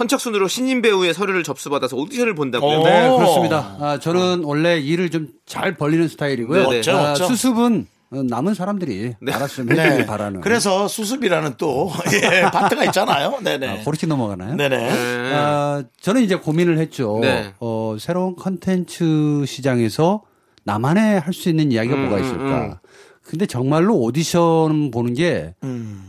[0.00, 2.80] 선착순으로 신인 배우의 서류를 접수받아서 오디션을 본다고요.
[2.80, 2.84] 오.
[2.84, 3.76] 네, 그렇습니다.
[3.80, 6.64] 아, 저는 원래 일을 좀 잘 벌리는 스타일이고요.
[6.64, 6.76] 네네.
[6.78, 7.14] 멋져, 아.
[7.14, 10.40] 수습은 어, 남은 사람들이 알아서 좀 해주길 바라는.
[10.40, 13.38] 그래서 수습이라는 또, 예, 파트가 있잖아요.
[13.42, 13.68] 네네.
[13.68, 14.54] 아, 그렇게 넘어가나요?
[14.56, 15.32] 네네.
[15.34, 17.20] 아, 저는 이제 고민을 했죠.
[17.22, 17.54] 네.
[17.60, 20.22] 어, 새로운 컨텐츠 시장에서
[20.64, 22.80] 나만의 할 수 있는 이야기가 음, 뭐가 음, 있을까.
[23.22, 26.05] 근데 정말로 오디션 보는 게 음.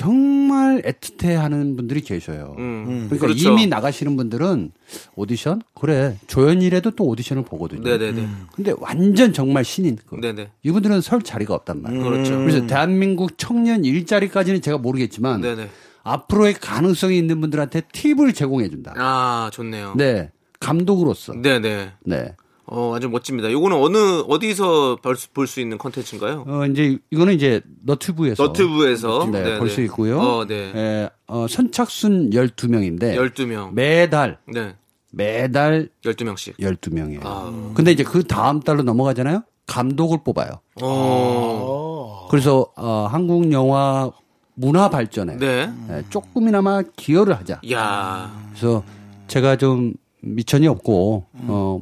[0.00, 2.54] 정말 애틋해 하는 분들이 계셔요.
[2.56, 3.50] 음, 그러니까 그렇죠.
[3.50, 4.72] 이미 나가시는 분들은
[5.14, 5.60] 오디션?
[5.74, 6.16] 그래.
[6.26, 7.82] 조연이라도 또 오디션을 보거든요.
[7.82, 8.26] 네네네.
[8.54, 9.98] 근데 완전 정말 신인.
[10.06, 10.14] 그.
[10.14, 10.52] 네네.
[10.62, 12.02] 이분들은 설 자리가 없단 말이에요.
[12.02, 12.38] 그렇죠.
[12.38, 15.68] 그래서 대한민국 청년 일자리까지는 제가 모르겠지만 네네.
[16.02, 18.94] 앞으로의 가능성이 있는 분들한테 팁을 제공해 준다.
[18.96, 19.96] 아, 좋네요.
[19.98, 20.30] 네.
[20.60, 21.34] 감독으로서.
[21.34, 21.92] 네네.
[22.06, 22.34] 네.
[22.72, 23.50] 어, 아주 멋집니다.
[23.50, 23.96] 요거는 어느,
[24.28, 24.98] 어디서
[25.34, 26.44] 볼 수 있는 컨텐츠인가요?
[26.46, 29.26] 어, 이제 이거는 이제 너튜브에서 너튜브에서.
[29.30, 29.58] 네, 네네.
[29.58, 30.20] 볼수 있고요.
[30.20, 30.72] 어, 네.
[30.74, 33.72] 예, 어, 선착순 12명인데 12명.
[33.72, 34.76] 매달 네.
[35.12, 36.54] 매달 12명씩.
[36.60, 37.20] 12명이에요.
[37.24, 37.72] 아.
[37.74, 39.42] 근데 이제 그 다음 달로 넘어가잖아요.
[39.66, 40.50] 감독을 뽑아요.
[40.80, 42.28] 어.
[42.30, 44.10] 그래서 어, 한국 영화
[44.54, 45.72] 문화 발전에 네.
[45.90, 47.60] 예, 조금이나마 기여를 하자.
[47.72, 48.84] 야 그래서
[49.26, 51.80] 제가 좀 미천이 없고 어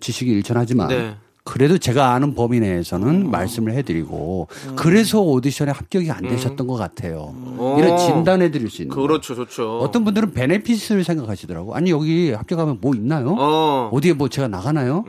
[0.00, 1.16] 지식이 일천하지만 네.
[1.44, 2.62] 그래도 제가 아는 범위 음.
[2.62, 7.34] 내에서는 말씀을 해드리고 그래서 오디션에 합격이 안 되셨던 것 같아요.
[7.58, 7.76] 오.
[7.78, 8.96] 이런 진단해 드릴 수 있는.
[8.96, 9.78] 그렇죠, 좋죠.
[9.80, 11.74] 어떤 분들은 베네핏을 생각하시더라고.
[11.74, 13.36] 아니 여기 합격하면 뭐 있나요?
[13.38, 13.90] 어.
[13.92, 15.04] 어디에 뭐 제가 나가나요?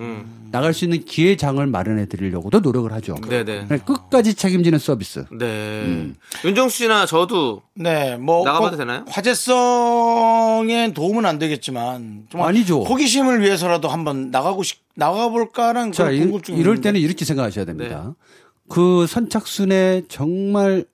[0.56, 0.58] 음.
[0.58, 3.16] 나갈 수 있는 기회장을 마련해 드리려고도 노력을 하죠.
[3.28, 3.66] 네네.
[3.68, 5.26] 그냥 끝까지 책임지는 서비스.
[5.32, 6.14] 네.
[6.46, 9.06] 윤정수 씨나 저도 네, 뭐 나가봐도 꼭 되나요?
[9.10, 12.84] 화제성엔 도움은 안 되겠지만 좀 아니죠.
[12.84, 16.90] 호기심을 위해서라도 한번 나가고 싶 나가볼까라는 자, 그런 이, 궁금증이 이럴 있는데.
[16.90, 18.14] 때는 이렇게 생각하셔야 됩니다.
[18.18, 18.26] 네.
[18.70, 20.86] 그 선착순에 정말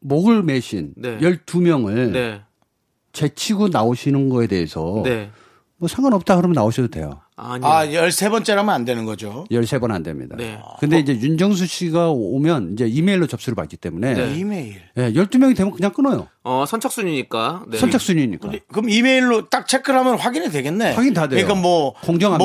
[0.00, 1.18] 목을 매신 네.
[1.18, 2.40] 12명을 네.
[3.12, 5.30] 제치고 나오시는 거에 대해서 네.
[5.80, 7.22] 뭐 상관없다 그러면 나오셔도 돼요.
[7.36, 7.64] 아니.
[7.64, 9.46] 아, 13번째라면 안 되는 거죠.
[9.50, 10.36] 13번 안 됩니다.
[10.38, 10.58] 네.
[10.78, 14.36] 근데 이제 윤정수 씨가 오면 이제 이메일로 접수를 받기 때문에 네.
[14.36, 14.74] 이메일.
[14.98, 16.28] 예, 12명이 되면 그냥 끊어요.
[16.44, 17.64] 어, 선착순이니까.
[17.70, 17.78] 네.
[17.78, 18.42] 선착순이니까.
[18.42, 20.92] 근데 그럼 이메일로 딱 체크를 하면 확인이 되겠네.
[20.92, 21.38] 확인 다 돼요.
[21.40, 22.44] 그러니까 뭐 공정합니다.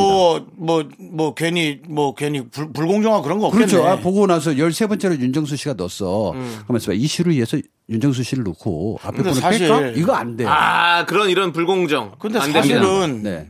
[0.55, 3.65] 뭐뭐뭐 괜히 뭐 괜히 불, 불공정한 그런 거 없겠네.
[3.65, 3.85] 그렇죠.
[3.85, 6.31] 아, 보고 나서 13번째로 윤정수 씨가 넣었어.
[6.31, 6.59] 음.
[6.63, 7.57] 그러면서 이슈를 위해서
[7.89, 9.87] 윤정수 씨를 넣고 앞에 분을 사실- 뺄까?
[9.95, 10.49] 이거 안 돼요.
[10.49, 12.15] 아, 그런 이런 불공정.
[12.19, 12.39] 근데.
[12.39, 13.49] 사실은 네.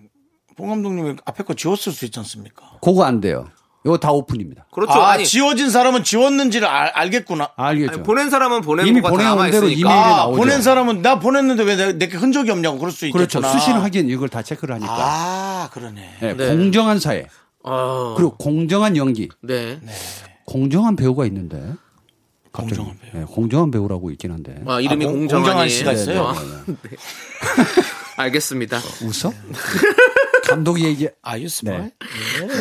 [0.57, 2.63] 봉 감독님이 앞에 거 지웠을 수 있지 않습니까?
[2.81, 3.47] 그거 안 돼요.
[3.85, 4.65] 이거 다 오픈입니다.
[4.71, 4.93] 그렇죠.
[4.93, 7.51] 아, 아니, 지워진 사람은 지웠는지를 알, 알겠구나.
[7.55, 7.93] 알겠죠.
[7.93, 9.89] 아니, 보낸 사람은 보낸 이미 보내온 대로 있으니까.
[9.89, 10.37] 이메일에 아, 나오죠.
[10.37, 13.37] 보낸 사람은 나 보냈는데 왜 내, 내게 흔적이 없냐고 그럴 수 그렇죠.
[13.39, 13.51] 있겠구나.
[13.59, 14.91] 수신 확인 이걸 다 체크를 하니까.
[14.91, 16.09] 아, 그러네.
[16.19, 16.47] 네, 네.
[16.55, 17.27] 공정한 사회.
[17.63, 18.15] 어.
[18.17, 19.29] 그리고 공정한 연기.
[19.43, 19.79] 네.
[20.45, 21.61] 공정한 배우가 있는데.
[22.55, 22.75] 갑자기.
[22.77, 23.21] 공정한 배우.
[23.21, 24.55] 네, 공정한 배우라고 있긴 한데.
[24.65, 26.21] 아, 이름이 아, 공- 공정한 씨가 있어요?
[26.21, 26.33] 어,
[26.67, 26.75] 네.
[28.17, 28.77] 알겠습니다.
[29.01, 29.33] 웃어?
[30.47, 31.07] 감독이 얘기.
[31.23, 31.91] 아, 유 스마 네.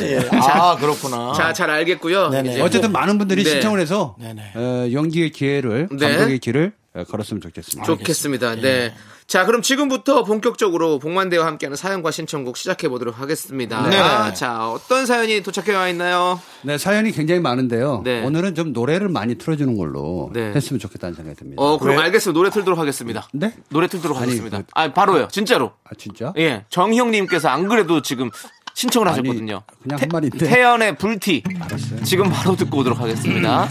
[0.01, 0.29] 예, 예.
[0.33, 1.35] 아, 그렇구나.
[1.35, 2.31] 자, 잘 알겠고요.
[2.63, 3.51] 어쨌든 많은 분들이 네.
[3.51, 4.53] 신청을 해서 네네.
[4.55, 6.09] 어, 연기의 기회를 네.
[6.09, 7.85] 감독의 길을 어, 걸었으면 좋겠습니다.
[7.87, 8.55] 좋겠습니다.
[8.57, 8.95] 네.
[9.27, 13.89] 자, 그럼 지금부터 본격적으로 복만대와 함께하는 사연과 신청곡 시작해 보도록 하겠습니다.
[13.89, 13.97] 네.
[13.97, 16.39] 아, 자, 어떤 사연이 도착해 와 있나요?
[16.63, 18.03] 네, 사연이 굉장히 많은데요.
[18.05, 18.23] 네.
[18.23, 20.53] 오늘은 좀 노래를 많이 틀어주는 걸로 네.
[20.55, 21.63] 했으면 좋겠다는 생각이 듭니다.
[21.63, 22.03] 어, 그럼 왜?
[22.05, 22.37] 알겠습니다.
[22.39, 23.27] 노래 틀도록 하겠습니다.
[23.33, 23.55] 네?
[23.71, 24.59] 노래 틀도록 아니, 하겠습니다.
[24.59, 25.29] 그- 아, 바로요.
[25.29, 25.73] 진짜로.
[25.85, 26.33] 아, 진짜?
[26.37, 26.65] 예.
[26.69, 28.31] 정희영님께서 안 그래도 지금
[28.75, 29.63] 신청을 아니, 하셨거든요.
[29.83, 30.47] 그냥 태- 한 말인데.
[30.47, 31.43] 태연의 불티.
[31.61, 32.03] 알았어요.
[32.05, 33.69] 지금 바로 듣고 오도록 하겠습니다.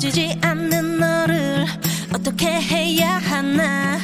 [0.00, 1.66] 지지 않는 너를
[2.14, 3.98] 어떻게 해야 하나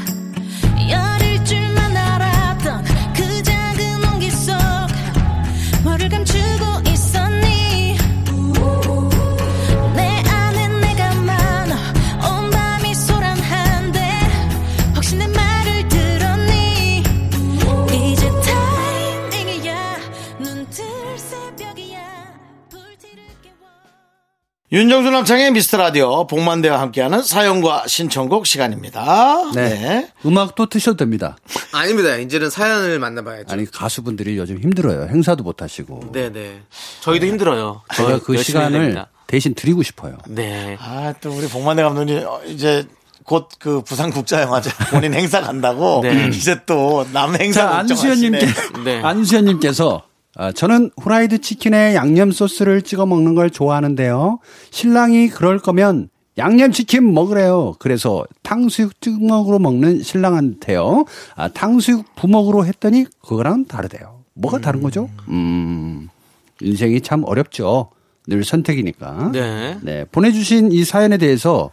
[24.77, 29.53] 윤정수 남창의 미스터 라디오 복만대와 함께하는 사연과 신청곡 시간입니다.
[29.55, 30.11] 네.
[30.27, 31.39] 음악도 트셔도 됩니다.
[31.73, 32.15] 아닙니다.
[32.17, 33.47] 이제는 사연을 만나봐야죠.
[33.55, 35.09] 아니, 가수분들이 요즘 힘들어요.
[35.09, 36.13] 행사도 못 하시고.
[36.13, 36.61] 네네.
[37.01, 37.81] 저희도 힘들어요.
[37.97, 39.09] 제가 저그 시간을 됩니다.
[39.27, 40.19] 대신 드리고 싶어요.
[40.29, 40.77] 네.
[40.79, 42.85] 아, 또 우리 복만대 감독님 어, 이제
[43.25, 46.29] 곧그 부산 국자 영화제 본인 행사 간다고 네.
[46.29, 48.47] 이제 또 남 행사 자, 안수현님께.
[48.85, 49.01] 네.
[49.03, 50.03] 안수현님께서
[50.37, 54.39] 아, 저는 후라이드 치킨에 양념 소스를 찍어 먹는 걸 좋아하는데요.
[54.71, 57.75] 신랑이 그럴 거면 양념치킨 먹으래요.
[57.79, 61.07] 그래서 탕수육 찍먹으로 먹는 신랑한테요.
[61.35, 64.21] 아, 탕수육 부먹으로 했더니 그거랑 다르대요.
[64.35, 65.09] 뭐가 다른 거죠?
[65.29, 66.11] 음,
[66.61, 67.91] 인생이 참 어렵죠.
[68.27, 69.31] 늘 선택이니까.
[69.33, 69.79] 네.
[69.83, 71.71] 네, 보내주신 이 사연에 대해서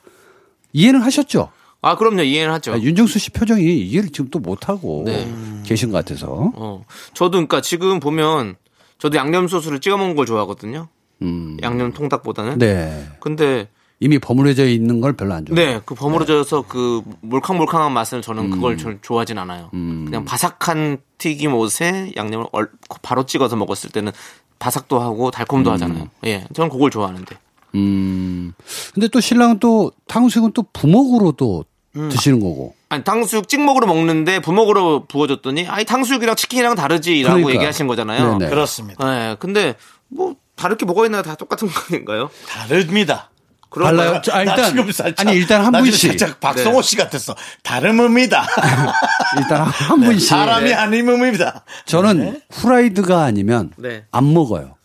[0.71, 1.49] 이해는 하셨죠?
[1.83, 2.21] 아, 그럼요.
[2.23, 2.73] 이해는 하죠.
[2.73, 5.31] 아, 윤정수 씨 표정이 이해를 지금 또 못하고 네.
[5.63, 6.51] 계신 것 같아서.
[6.55, 6.85] 어.
[7.13, 8.55] 저도 그러니까 지금 보면
[8.99, 10.87] 저도 양념 소스를 찍어 먹는 걸 좋아하거든요.
[11.21, 11.57] 음.
[11.61, 12.57] 양념 통닭보다는.
[12.57, 13.05] 네.
[13.19, 13.67] 근데
[13.99, 15.73] 이미 버무려져 있는 걸 별로 안 좋아해요.
[15.75, 19.69] 네, 그 버무려져서 그 몰캉몰캉한 맛을 저는 그걸 절 좋아하진 않아요.
[19.73, 20.05] 음.
[20.05, 22.69] 그냥 바삭한 튀김 옷에 양념을 얼-
[23.01, 24.11] 바로 찍어서 먹었을 때는
[24.59, 26.07] 바삭도 하고 달콤도 하잖아요.
[26.25, 27.37] 예, 저는 그걸 좋아하는데.
[27.75, 28.53] 음.
[28.93, 32.09] 근데 또 신랑은 또 탕수육은 또 부먹으로도 음.
[32.09, 32.75] 드시는 거고.
[32.89, 37.53] 아니 탕수육 찍먹으로 먹는데 부먹으로 부어줬더니 아니 탕수육이랑 치킨이랑 다르지라고 그러니까.
[37.55, 38.37] 얘기하신 거잖아요.
[38.37, 38.49] 네네.
[38.49, 39.31] 그렇습니다.
[39.31, 39.75] 예, 근데
[40.09, 41.21] 뭐 다를 게 뭐가 있나요?
[41.21, 42.29] 다 똑같은 거 아닌가요?
[42.47, 43.29] 다릅니다.
[43.73, 44.21] 달라요?
[44.21, 46.87] 자, 나 일단 지금 살짝 아니 일단 한 분씩 살짝 박성호 네.
[46.87, 47.35] 씨 같았어.
[47.63, 48.45] 다름입니다.
[49.39, 50.73] 일단 한 분씩 사람이 네.
[50.75, 51.63] 아님입니다.
[51.85, 54.05] 저는 후라이드가 아니면 네.
[54.11, 54.75] 안 먹어요.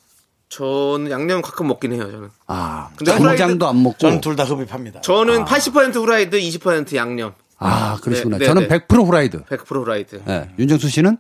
[0.49, 2.11] 저는 양념 가끔 먹긴 해요.
[2.11, 2.31] 저는.
[2.47, 3.99] 아, 근데 간장도 안 먹고.
[3.99, 5.01] 저는 둘 다 흡입합니다.
[5.03, 7.35] 저는 80% 후라이드, 20% 양념.
[7.59, 8.39] 아, 그러시구나.
[8.39, 8.79] 네, 네, 저는 네.
[8.79, 9.43] 100% 후라이드.
[9.45, 10.23] 100% 후라이드.
[10.25, 10.49] 네.
[10.59, 11.19] 윤정수 씨는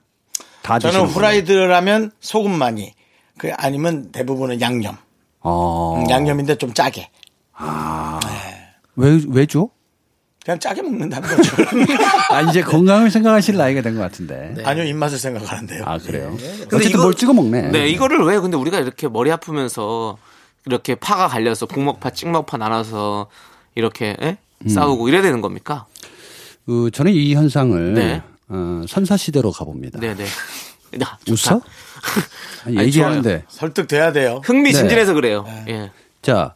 [0.63, 1.15] 다 저는 드시는.
[1.15, 2.95] 후라이드라면 소금 많이.
[3.37, 4.97] 그 아니면 대부분은 양념.
[5.41, 5.97] 어.
[6.03, 7.11] 음, 양념인데 좀 짜게.
[8.97, 9.71] 왜, 왜죠?
[10.49, 11.57] 그냥 짜게 먹는다는 거죠.
[12.33, 14.55] 아, 이제 건강을 생각하실 나이가 된 것 같은데.
[14.65, 15.83] 아니요, 입맛을 생각하는데요.
[15.85, 16.35] 아, 그래요?
[16.39, 17.69] 근데 어쨌든 이거- 뭘 찍어 먹네.
[17.71, 20.17] 네, 이거를 왜 근데 우리가 이렇게 머리 아프면서
[20.65, 23.27] 이렇게 파가 갈려서 북먹파, 찍먹파 나눠서
[23.75, 24.39] 이렇게 예?
[24.65, 24.69] 음.
[24.71, 25.85] 싸우고 이래야 되는 겁니까?
[26.65, 28.23] 그, 저는 이 현상을 네.
[28.49, 30.01] 어, 선사시대로 가봅니다.
[30.01, 30.25] 네, 네.
[31.03, 31.57] 야, 좋다.
[31.57, 31.61] 웃어?
[32.65, 33.45] 아니, 아니, 얘기하는데.
[33.51, 34.41] 설득돼야 돼요.
[34.45, 35.45] 흥미진진해서 그래요.
[35.69, 35.91] 예.
[36.23, 36.55] 자,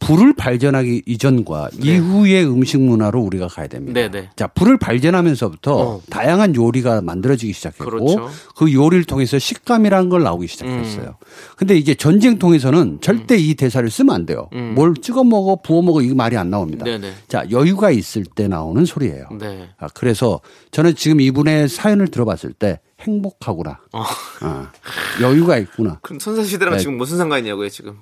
[0.00, 4.00] 불을 발견하기 이전과 이후의 음식 문화로 우리가 가야 됩니다.
[4.00, 4.30] 네, 네.
[4.34, 6.02] 자, 불을 발견하면서부터 어.
[6.10, 8.30] 다양한 요리가 만들어지기 시작했고 그렇죠.
[8.56, 11.06] 그 요리를 통해서 식감이라는 걸 나오기 시작했어요.
[11.20, 11.26] 음.
[11.56, 14.48] 근데 이게 전쟁통에서는 절대 이 대사를 쓰면 안 돼요.
[14.74, 16.84] 뭘 찍어 먹어, 부어 먹어 이거 말이 안 나옵니다.
[16.86, 17.00] 음.
[17.00, 17.14] 네네.
[17.28, 19.26] 자, 여유가 있을 때 나오는 소리예요.
[19.38, 19.68] 네.
[19.78, 20.40] 아, 그래서
[20.72, 23.80] 저는 지금 이분의 사연을 들어봤을 때 행복하구나.
[23.92, 24.04] 어.
[24.40, 24.72] 아,
[25.20, 25.98] 여유가 있구나.
[26.02, 26.80] 그럼 선사시대랑 네.
[26.80, 27.98] 지금 무슨 상관이냐고요, 지금.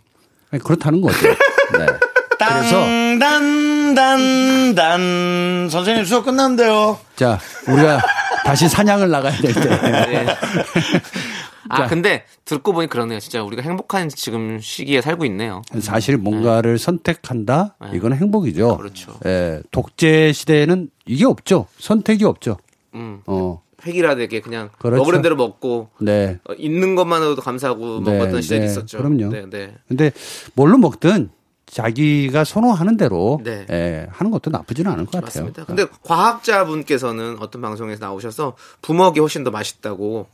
[0.50, 1.28] 아니, 그렇다는 거죠.
[1.28, 1.36] 네.
[2.38, 2.80] 그래서
[3.18, 6.98] 땅단단단 선생님 수업 끝났는데요.
[7.16, 8.00] 자, 우리가
[8.44, 9.70] 다시 사냥을 나가야 될 때.
[10.12, 10.26] 예.
[11.68, 11.86] 아, 자.
[11.86, 13.20] 근데 듣고 보니 그러네요.
[13.20, 15.60] 진짜 우리가 행복한 지금 시기에 살고 있네요.
[15.80, 17.76] 사실 뭔가를 선택한다?
[17.92, 18.78] 이건 행복이죠.
[18.78, 19.18] 그렇죠.
[19.26, 21.66] 예, 독재 시대에는 이게 없죠.
[21.78, 22.56] 선택이 없죠.
[22.94, 23.20] 음.
[23.26, 24.98] 어, 획일화되게 그냥 그렇죠.
[24.98, 26.38] 먹으는 대로 먹고 네.
[26.48, 28.98] 어, 있는 것만으로도 감사하고 네, 먹었던 시절이 네, 있었죠.
[28.98, 29.28] 그럼요.
[29.28, 29.74] 네, 네.
[29.86, 30.10] 근데
[30.54, 31.30] 뭘로 먹든
[31.66, 33.66] 자기가 선호하는 대로 네.
[33.70, 35.24] 예, 하는 것도 나쁘지는 않을 것 같아요.
[35.44, 35.64] 맞습니다.
[35.66, 40.28] 근데 과학자분께서는 어떤 방송에서 나오셔서 부먹이 훨씬 더 맛있다고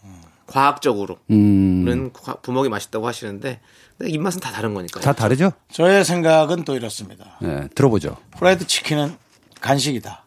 [0.46, 3.60] 과학적으로는 음, 과- 부먹이 맛있다고 하시는데
[3.98, 5.02] 근데 입맛은 다 다른 거니까요.
[5.02, 5.50] 다 다르죠?
[5.72, 7.36] 저의 생각은 또 이렇습니다.
[7.42, 8.16] 예, 들어보죠.
[8.38, 9.16] 프라이드 치킨은
[9.60, 10.22] 간식이다.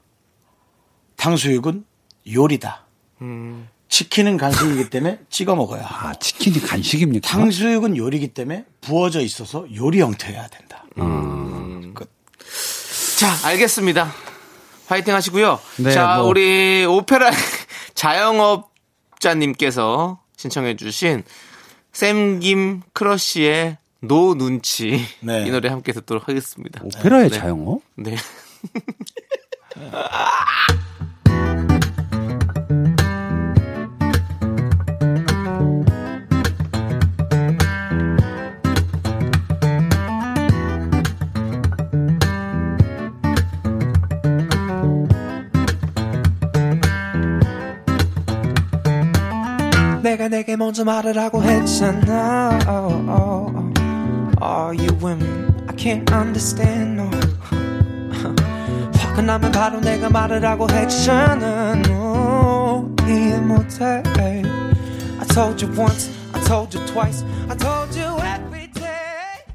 [1.15, 1.85] 탕수육은
[2.33, 2.85] 요리다.
[3.89, 7.27] 치킨은 간식이기 때문에 찍어 먹어야 하고 아, 치킨이 간식입니까?
[7.27, 10.83] 탕수육은 요리이기 때문에 부어져 있어서 요리 형태여야 된다.
[13.17, 14.11] 자, 알겠습니다.
[14.87, 15.59] 화이팅 하시고요.
[15.79, 16.27] 네, 자, 뭐.
[16.27, 17.31] 우리 오페라
[17.95, 21.23] 자영업자님께서 신청해주신
[21.93, 25.47] 샘김 크러쉬의 No 눈치 네.
[25.47, 26.81] 이 노래 함께 듣도록 하겠습니다.
[26.83, 27.39] 오페라의 네.
[27.39, 27.81] 자영업?
[27.95, 28.15] 네.
[50.27, 53.73] 내가 내게 먼저 말을 하고 했잖아 oh, oh, oh.
[54.41, 55.55] Are you women?
[55.67, 57.09] I can't understand no
[58.93, 66.43] 화가 나면 바로 내가 말을 하고 했잖아 no 이해 못해 I told you once I
[66.43, 69.45] told you twice I told you every day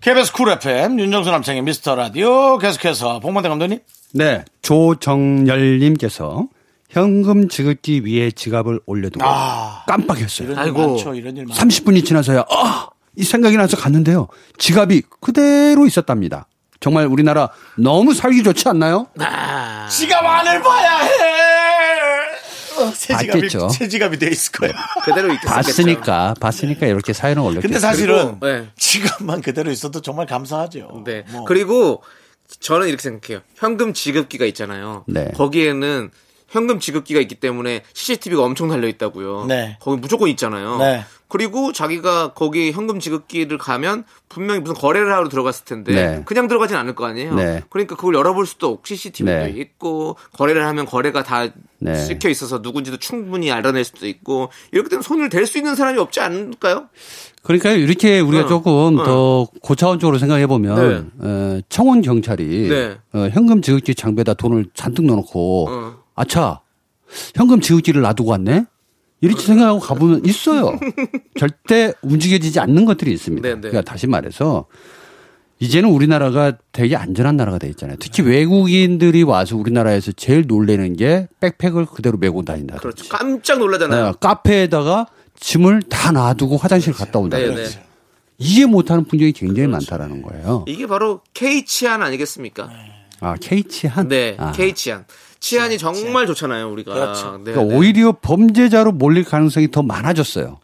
[0.00, 3.80] KBS 쿨 FM 윤정수 남창의 미스터 라디오 계속해서 봉만대 감독님
[4.14, 6.48] 네, 조정열님께서
[6.92, 9.84] 현금 지급기 위에 지갑을 올려두고 아.
[9.88, 10.48] 깜빡했어요.
[10.52, 10.80] 이런 아이고.
[10.82, 12.88] 일 많죠 이런 일 많죠 30분이 지나서야 아!
[13.16, 14.28] 이 생각이 나서 갔는데요.
[14.58, 16.46] 지갑이 그대로 있었답니다.
[16.80, 19.06] 정말 우리나라 너무 살기 좋지 않나요?
[19.90, 21.10] 지갑 안을 봐야 해.
[22.78, 23.68] 어, 새 지갑이 봤겠죠.
[23.70, 24.72] 새 지갑이 돼 있을 거야.
[25.04, 25.54] 그대로 있겠겠죠.
[25.54, 27.68] 봤으니까 봤으니까 이렇게 사연을 올렸겠죠.
[27.68, 28.68] 근데 사실은 그리고, 네.
[28.76, 31.02] 지갑만 그대로 있어도 정말 감사하죠.
[31.06, 31.24] 네.
[31.30, 31.44] 뭐.
[31.44, 32.02] 그리고
[32.60, 33.42] 저는 이렇게 생각해요.
[33.56, 35.04] 현금 지급기가 있잖아요.
[35.06, 35.30] 네.
[35.36, 36.10] 거기에는
[36.52, 39.46] 현금 지급기가 있기 때문에 CCTV가 엄청 달려 있다고요.
[39.48, 39.78] 네.
[39.80, 40.76] 거기 무조건 있잖아요.
[40.78, 41.04] 네.
[41.28, 46.22] 그리고 자기가 거기 현금 지급기를 가면 분명히 무슨 거래를 하러 들어갔을 텐데 네.
[46.26, 47.34] 그냥 들어가진 않을 거 아니에요.
[47.34, 47.62] 네.
[47.70, 49.54] 그러니까 그걸 열어볼 수도 없고 CCTV도 네.
[49.56, 51.48] 있고 거래를 하면 거래가 다
[51.78, 52.04] 네.
[52.04, 56.20] 찍혀 있어서 누군지도 충분히 알아낼 수도 있고 이렇게 되면 손을 댈 수 있는 사람이 없지
[56.20, 56.88] 않을까요?
[57.42, 59.04] 그러니까 이렇게 우리가 어, 조금 어.
[59.04, 62.98] 더 고차원적으로 생각해 보면 어, 청원 경찰이 네.
[63.14, 66.01] 어, 현금 지급기 장비에다 돈을 잔뜩 넣어놓고 어.
[66.14, 66.60] 아차
[67.34, 68.64] 현금 지급기를 놔두고 왔네
[69.20, 70.78] 이렇게 생각하고 가보면 있어요.
[71.38, 73.48] 절대 움직여지지 않는 것들이 있습니다.
[73.48, 73.60] 네, 네.
[73.60, 74.66] 그러니까 다시 말해서
[75.60, 77.96] 이제는 우리나라가 되게 안전한 나라가 돼 있잖아요.
[78.00, 82.78] 특히 외국인들이 와서 우리나라에서 제일 놀래는 게 백팩을 그대로 메고 다닌다.
[82.78, 83.08] 그렇죠.
[83.08, 84.06] 깜짝 놀라잖아요.
[84.06, 85.06] 네, 카페에다가
[85.38, 87.38] 짐을 다 놔두고 화장실 갔다 온다.
[87.38, 87.54] 네.
[87.54, 87.64] 네.
[88.38, 90.64] 이해 못하는 분들이 굉장히 많다라는 거예요.
[90.66, 92.68] 이게 바로 K 치안 아니겠습니까?
[93.20, 94.08] 아, K 치한.
[94.08, 94.50] 네, 아.
[94.50, 95.04] K 치안.
[95.42, 96.94] 치안이 정말 좋잖아요, 우리가.
[96.94, 97.40] 그렇죠.
[97.44, 97.76] 네, 그러니까 네.
[97.76, 100.60] 오히려 범죄자로 몰릴 가능성이 더 많아졌어요.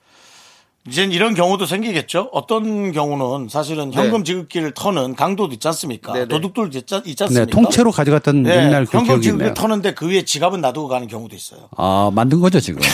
[0.87, 2.31] 이젠 이런 경우도 생기겠죠.
[2.33, 4.25] 어떤 경우는 사실은 현금 네.
[4.25, 6.13] 지급기를 터는 강도도 있지 않습니까?
[6.15, 6.27] 네, 네.
[6.29, 7.47] 도둑들 있지, 네, 않습니까?
[7.51, 9.53] 통째로 가져갔던 네, 옛날 그 현금 있네요.
[9.53, 11.69] 터는데 그 위에 지갑은 놔두고 가는 경우도 있어요.
[11.77, 12.81] 아, 만든 거죠, 지금.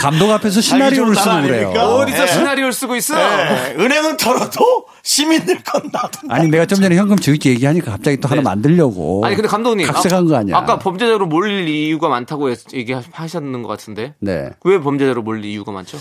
[0.00, 1.70] 감독 앞에서 시나리오를 쓰고 그래요.
[1.70, 2.32] 어디서 네.
[2.32, 3.16] 시나리오를 쓰고 있어?
[3.16, 6.34] 네, 은행은 털어도 시민들 건 놔둔다.
[6.34, 9.24] 아니, 내가 좀 전에 현금 지급기 얘기하니까 갑자기 또 하나 만들려고.
[9.24, 10.54] 아니 근데 감독님 각색한 거 아니야.
[10.54, 14.50] 아까 범죄자로 몰릴 이유가 많다고 했- 얘기하셨는 것 같은데 네.
[14.64, 15.96] 왜 범죄자로 몰릴 이유가 많죠?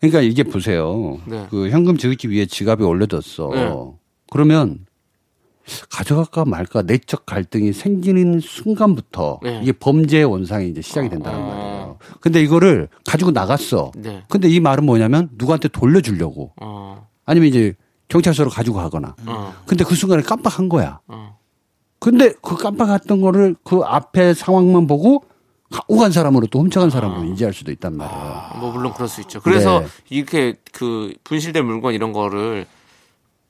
[0.00, 1.18] 그러니까 이게 보세요.
[1.26, 1.48] 네.
[1.50, 3.50] 그 현금 지급기 위에 지갑이 올려뒀어.
[3.52, 3.74] 네.
[4.30, 4.86] 그러면
[5.90, 9.58] 가져갈까 말까 내적 갈등이 생기는 순간부터 네.
[9.64, 11.42] 이게 범죄의 원상이 이제 시작이 된다는 어.
[11.42, 11.98] 말이에요.
[12.20, 13.90] 근데 이거를 가지고 나갔어.
[13.96, 14.22] 네.
[14.28, 17.74] 근데 이 말은 뭐냐면 누구한테 돌려주려고 어, 아니면 이제
[18.08, 19.14] 경찰서로 가지고 가거나.
[19.26, 21.00] 어, 근데 그 순간에 깜빡한 거야.
[21.06, 21.38] 어.
[22.00, 25.24] 근데 그 깜빡했던 거를 그 앞에 상황만 보고
[25.70, 28.42] 갖고 간 사람으로 또 훔쳐간 사람으로 인지할 수도 있단 말이에요.
[28.60, 29.40] 뭐 물론 그럴 수 있죠.
[29.40, 29.86] 그래서 네.
[30.08, 32.66] 이렇게 그 분실된 물건 이런 거를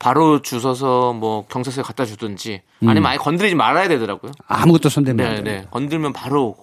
[0.01, 4.33] 바로 주워서 뭐 경찰서에 갖다 주든지 아니면 아예 건드리지 말아야 되더라고요.
[4.47, 5.59] 아무것도 손대면 안 네, 돼.
[5.61, 5.67] 네.
[5.71, 6.57] 건들면 바로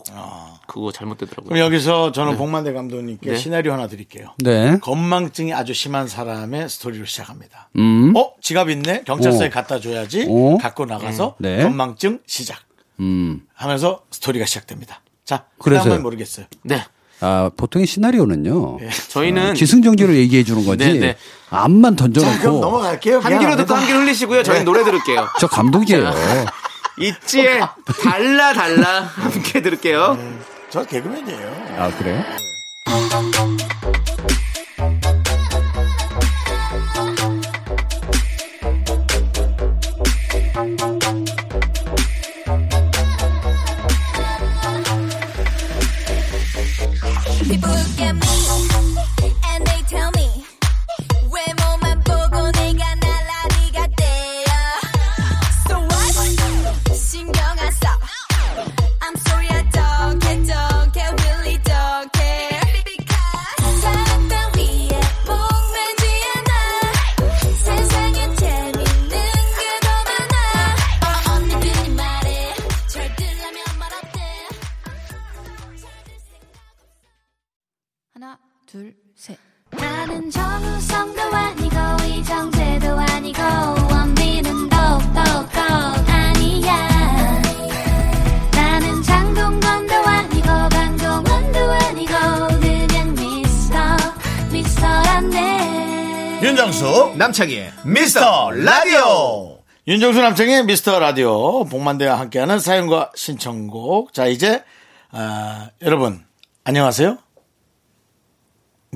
[0.76, 1.48] 그거 잘못되더라고요.
[1.48, 3.38] 그럼 여기서 저는 복만대 감독님께 네.
[3.38, 4.34] 시나리오 하나 드릴게요.
[4.40, 4.78] 네.
[4.82, 7.70] 건망증이 아주 심한 사람의 스토리로 시작합니다.
[7.78, 8.14] 음.
[8.14, 8.34] 어?
[8.42, 9.04] 지갑 있네?
[9.06, 9.50] 경찰서에 오.
[9.52, 10.26] 갖다 줘야지.
[10.28, 10.58] 오.
[10.58, 11.64] 갖고 나가서 네.
[11.64, 12.60] 건망증 시작.
[13.00, 13.44] 음.
[13.54, 15.00] 하면서 스토리가 시작됩니다.
[15.24, 15.84] 자, 그래서요.
[15.86, 16.48] 그다음은 모르겠어요.
[16.64, 16.84] 네.
[17.22, 18.80] 아, 보통의 시나리오는요.
[19.08, 20.86] 저희는 기승전결을 얘기해 주는 거지.
[20.86, 21.18] 네, 네.
[21.52, 23.20] 암만 자, 그럼 던져놓고 넘어갈게요.
[23.20, 23.56] 한 귀로.
[23.56, 24.44] 듣고 한 귀로 흘리시고요.
[24.44, 25.26] 저희 는 노래 들을게요.
[25.40, 26.12] 저 감독이에요.
[27.00, 27.62] 있지에
[28.04, 30.18] 달라 달라 함께 들을게요.
[30.76, 31.78] 저 개그맨이에요.
[31.78, 32.22] 아, 그래요?
[32.84, 33.55] People
[99.88, 104.64] 윤정수 남창희 미스터 라디오 복만대와 함께하는 사연과 신청곡 자 이제
[105.12, 106.24] 아, 여러분
[106.64, 107.20] 안녕하세요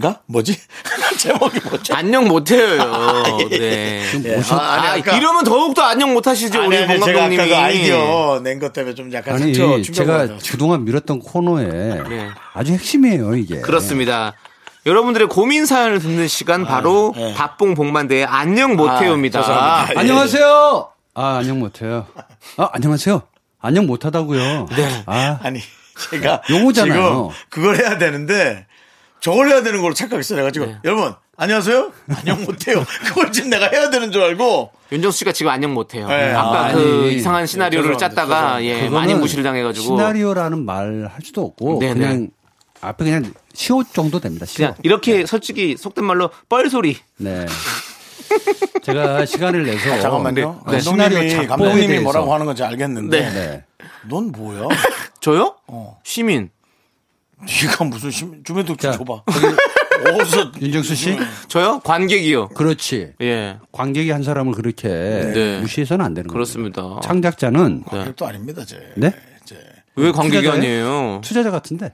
[0.02, 0.58] 가 뭐지
[1.20, 2.78] 제목이 뭐죠 안녕 못해요.
[3.52, 4.02] 네.
[4.24, 4.42] 예.
[4.50, 7.50] 아, 아, 아니, 아까- 이러면 더욱더 안녕 못하시죠 아니, 우리 아니, 봉 제가 아까 감독님이.
[7.50, 12.30] 그 아이디어 낸 것 때문에 좀 약간 아니, 상처 제가 그동안 밀었던 코너에 네.
[12.54, 13.60] 아주 핵심이에요, 이게.
[13.60, 14.34] 그렇습니다.
[14.86, 17.34] 여러분들의 고민 사연을 듣는 시간 바로 네.
[17.34, 19.42] 밥봉 복만대의 안녕 못해요입니다.
[19.42, 19.88] 아.
[19.94, 20.00] 예.
[20.00, 20.90] 안녕하세요!
[21.16, 22.08] 아, 안녕 못해요.
[22.58, 23.22] 아, 안녕하세요.
[23.60, 24.68] 안녕 못하다고요.
[24.76, 25.04] 네.
[25.06, 25.60] 아, 아니
[26.12, 26.94] 제가 용어잖아요.
[26.94, 28.68] 지금 그걸 해야 되는데
[29.20, 30.78] 저걸 해야 되는 걸로 착각했어 내가지고 네.
[30.86, 35.74] 여러분 안녕하세요 안녕 못해요 그걸 지금 내가 해야 되는 줄 알고 윤정수 씨가 지금 안녕
[35.74, 36.08] 못해요.
[36.08, 36.32] 네.
[36.34, 36.74] 아까 아니.
[36.76, 38.22] 그 이상한 시나리오를 죄송합니다.
[38.28, 42.30] 짰다가 예, 많이 무시를 당해가지고 시나리오라는 말 할 수도 없고 네, 그냥
[42.82, 44.46] 앞에 그냥 시옷 정도 됩니다.
[44.46, 44.58] 시옷.
[44.58, 46.98] 그냥 이렇게 솔직히 속된 말로 뻘소리.
[47.18, 47.46] 네.
[48.84, 53.20] 제가 시간을 내서 아, 잠깐만요 네, 시나리오 감독님이 작곡에 감독님이 대해서 뭐라고 하는 건지 알겠는데
[53.20, 53.30] 네.
[53.32, 53.64] 네.
[54.08, 54.68] 넌 뭐야
[55.20, 55.56] 저요?
[55.68, 56.00] 어.
[56.04, 56.50] 시민.
[57.42, 59.24] 네가 무슨 심, 주변도 자, 줘봐
[60.14, 61.18] 어디서 윤정수 씨?
[61.48, 61.80] 저요?
[61.86, 62.50] 관객이요.
[62.50, 63.14] 그렇지.
[63.22, 63.58] 예.
[63.72, 65.60] 관객이 한 사람을 그렇게 네.
[65.62, 66.34] 무시해서는 안 되는 거예요.
[66.34, 67.00] 그렇습니다.
[67.02, 69.14] 창작자는 관객도 아닙니다 제 네?
[69.96, 70.52] 왜 관객이 투자자예요?
[70.54, 71.22] 아니에요?
[71.24, 71.94] 투자자 같은데.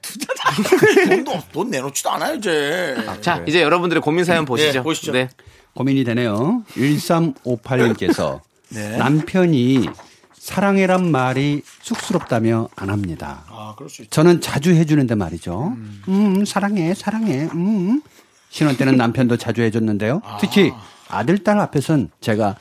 [1.07, 4.71] 돈도 돈 내놓지도 않아요 이제 자, 이제 여러분들의 고민 사연 보시죠.
[4.79, 5.11] 네, 보시죠.
[5.11, 5.29] 네.
[5.73, 6.63] 고민이 되네요.
[6.75, 8.97] 1358님께서 네.
[8.97, 9.87] 남편이
[10.33, 13.43] 사랑해란 말이 쑥스럽다며 안 합니다.
[13.49, 15.75] 아 그럴 수 있죠 저는 자주 해주는데 말이죠.
[16.07, 18.01] 음, 사랑해, 사랑해, 음.
[18.49, 20.21] 신혼 때는 남편도 자주 해줬는데요.
[20.39, 20.71] 특히
[21.09, 22.55] 아들, 딸 앞에선 제가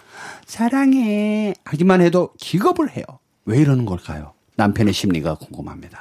[0.47, 3.05] 사랑해 하기만 해도 기겁을 해요.
[3.45, 4.34] 왜 이러는 걸까요?
[4.57, 6.01] 남편의 심리가 궁금합니다.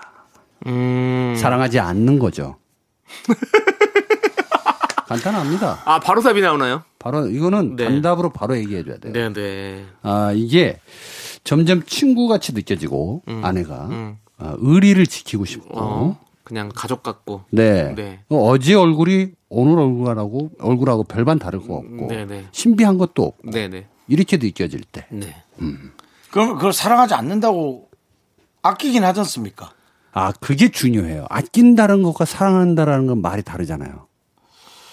[0.68, 1.36] 음.
[1.38, 2.58] 사랑하지 않는 거죠.
[5.08, 5.82] 간단합니다.
[5.86, 6.84] 아, 바로 답이 나오나요?
[6.98, 7.86] 바로 이거는 네.
[7.86, 9.14] 단답으로 바로 얘기해 줘야 돼요.
[9.14, 9.86] 네, 네.
[10.02, 10.80] 아, 이게
[11.44, 13.42] 점점 친구같이 느껴지고 음.
[13.44, 13.90] 아내가
[14.38, 16.20] 아, 의리를 지키고 싶고 어.
[16.44, 17.44] 그냥 가족 같고.
[17.52, 17.94] 네.
[17.96, 18.22] 네.
[18.30, 22.48] 어제 얼굴이 오늘 얼굴하고 얼굴하고 별반 다를 거 없고 네네.
[22.52, 23.88] 신비한 것도 없고 네네.
[24.08, 25.06] 이렇게 느껴질 때.
[25.10, 25.36] 네.
[26.32, 27.90] 그럼 그걸 사랑하지 않는다고
[28.64, 29.72] 아끼긴 하지 않습니까?
[30.14, 31.26] 아, 그게 중요해요.
[31.30, 34.08] 아낀다는 것과 사랑한다라는 건 말이 다르잖아요.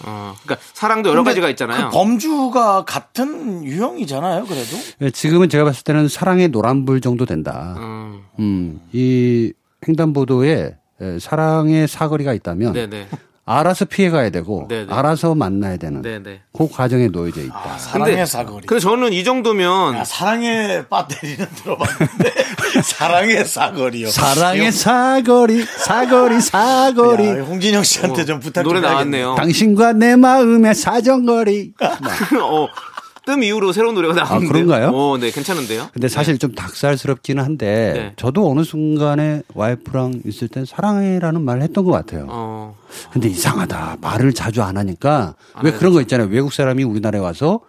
[0.06, 1.90] 어, 그러니까 사랑도 여러 가지가 있잖아요.
[1.90, 4.76] 그 범주가 같은 유형이잖아요, 그래도.
[5.02, 7.74] 예, 지금은 제가 봤을 때는 사랑의 노란불 정도 된다.
[7.78, 9.52] 음, 음, 이
[9.86, 13.08] 횡단보도에 에, 사랑의 사거리가 있다면 네네.
[13.50, 14.86] 알아서 피해가야 되고 네네.
[14.92, 16.40] 알아서 만나야 되는 네네.
[16.52, 17.54] 그 과정에 놓여져 있다.
[17.56, 18.66] 아, 사랑의 사거리.
[18.66, 22.32] 근데 저는 이 정도면 야, 사랑의 배터리는 들어봤는데
[22.84, 24.08] 사랑의 사거리요.
[24.10, 27.26] 사랑의 사거리, 사거리, 사거리.
[27.26, 28.80] 야, 홍진영 씨한테 좀 부탁 좀 노래.
[28.80, 29.34] 나왔네요.
[29.36, 31.72] 당신과 내 마음의 사정거리.
[32.40, 32.68] 어,
[33.30, 34.46] 뜸 이후로 새로운 노래가 나왔는데.
[34.46, 34.88] 아, 그런가요?
[34.88, 35.88] 어, 네, 괜찮은데요?
[35.92, 38.12] 근데 사실 좀 닭살스럽기는 한데 네.
[38.16, 42.26] 저도 어느 순간에 와이프랑 있을 땐 사랑해라는 말을 했던 것 같아요.
[42.28, 42.76] 어,
[43.12, 43.98] 근데 이상하다.
[44.00, 45.78] 말을 자주 안 하니까 안왜 해요.
[45.78, 46.28] 그런 거 있잖아요.
[46.28, 47.60] 외국 사람이 우리나라에 와서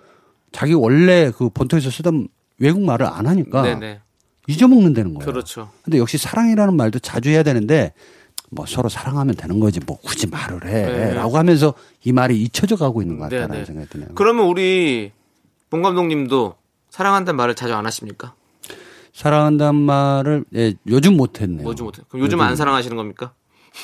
[0.51, 3.99] 자기 원래 그 본토에서 쓰던 외국 말을 안 하니까 네네.
[4.47, 5.25] 잊어먹는다는 거예요.
[5.25, 5.69] 그렇죠.
[5.83, 7.93] 근데 역시 사랑이라는 말도 자주 해야 되는데
[8.49, 11.09] 뭐 서로 사랑하면 되는 거지 뭐 굳이 말을 네.
[11.11, 13.65] 해라고 하면서 이 말이 잊혀져 가고 있는 것 같다는 네네.
[13.65, 14.09] 생각이 드네요.
[14.15, 15.11] 그러면 우리
[15.71, 16.55] 봉 감독님도
[16.89, 18.33] 사랑한다는 말을 자주 안 하십니까?
[19.13, 21.63] 사랑한다는 말을 예, 요즘 못 했네요.
[21.63, 22.01] 뭐지 못해.
[22.09, 23.31] 그럼 요즘 안 사랑하시는 겁니까?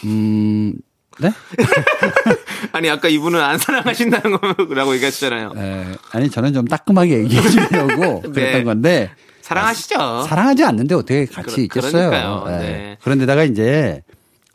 [0.04, 0.74] 음,
[1.20, 1.32] 네?
[2.74, 5.54] 아니 아까 이분은 안 사랑하신다는 거라고 얘기하셨잖아요.
[5.56, 8.30] 에, 아니 저는 좀 따끔하게 얘기해 주려고 네.
[8.32, 9.10] 그랬던 건데
[9.42, 10.24] 사랑하시죠.
[10.24, 12.10] 사랑하지 않는데 어떻게 같이 그러- 있겠어요.
[12.10, 12.44] 그러니까요.
[12.48, 12.58] 예.
[12.68, 12.98] 네.
[13.02, 14.04] 그런데다가 이제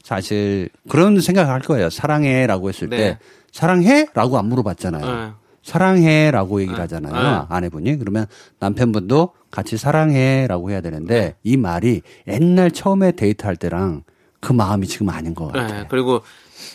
[0.02, 1.88] 사실 그런 생각을 할 거예요.
[1.88, 2.96] 사랑해라고 했을 네.
[2.98, 3.18] 때
[3.52, 5.40] 사랑해라고 안 물어봤잖아요.
[5.64, 5.70] 네.
[5.70, 6.82] 사랑해라고 얘기를 네.
[6.82, 7.40] 하잖아요.
[7.40, 7.46] 네.
[7.48, 8.26] 아내분이 그러면
[8.58, 14.02] 남편분도 같이 사랑해라고 해야 되는데 이 말이 옛날 처음에 데이트할 때랑
[14.40, 15.82] 그 마음이 지금 아닌 것 같아요.
[15.82, 16.22] 네, 그리고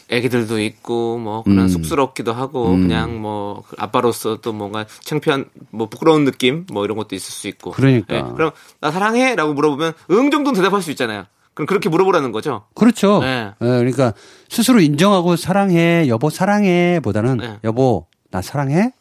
[0.09, 1.67] 애기들도 있고 뭐 그런 음.
[1.67, 2.87] 쑥스럽기도 하고 음.
[2.87, 7.71] 그냥 뭐 아빠로서 또 뭔가 창피한 뭐 부끄러운 느낌 뭐 이런 것도 있을 수 있고.
[7.71, 8.13] 그러니까.
[8.13, 11.25] 네, 그럼 나 사랑해라고 물어보면 응 정도는 대답할 수 있잖아요.
[11.53, 12.65] 그럼 그렇게 물어보라는 거죠.
[12.75, 13.19] 그렇죠.
[13.21, 13.51] 네.
[13.61, 14.13] 예, 그러니까
[14.47, 17.59] 스스로 인정하고 사랑해, 여보 사랑해 보다는 네.
[17.63, 18.91] 여보 나 사랑해?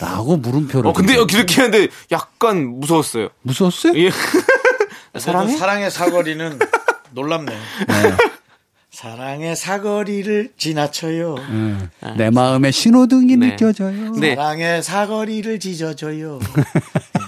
[0.00, 0.90] 라고 물음표를.
[0.90, 1.38] 어 근데 던져요.
[1.38, 3.28] 이렇게 하는데 약간 무서웠어요.
[3.42, 3.92] 무서웠어요?
[3.96, 4.10] 예.
[5.18, 5.56] 사랑해?
[5.56, 6.58] 사랑의 사거리는
[7.12, 7.52] 놀랍네.
[7.52, 8.16] 네.
[8.90, 11.34] 사랑의 사거리를 지나쳐요.
[11.34, 13.50] 음, 내 마음에 신호등이 네.
[13.50, 14.12] 느껴져요.
[14.12, 14.34] 네.
[14.34, 16.38] 사랑의 사거리를 지져줘요.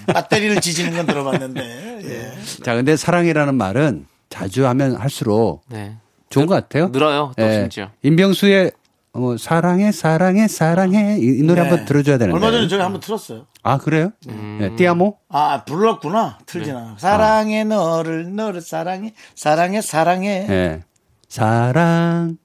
[0.09, 0.13] 예.
[0.13, 2.01] 배터리를 지지는 건 들어봤는데.
[2.05, 2.63] 예.
[2.65, 5.97] 자, 근데 사랑이라는 말은 자주 하면 할수록 네.
[6.31, 6.89] 좋은 것 같아요.
[6.89, 7.33] 늘어요.
[7.37, 7.53] 또 예.
[7.55, 7.91] 심지어.
[8.03, 8.73] 임병수의
[9.17, 11.69] 어, 사랑해, 사랑해, 사랑해 이, 이 노래 네.
[11.69, 12.35] 한번 들어줘야 되는데.
[12.35, 13.47] 얼마 전에 저희 한번 틀었어요.
[13.63, 14.11] 아 그래요?
[14.29, 14.59] 음.
[14.61, 15.17] 네, 띠아모?
[15.29, 16.39] 아, 불렀구나.
[16.47, 16.81] 틀지나.
[16.81, 16.95] 네.
[16.99, 19.15] 사랑해, 너를, 너를 사랑해.
[19.35, 20.47] 사랑해, 사랑해.
[20.49, 20.85] 예.
[21.29, 22.37] 사랑.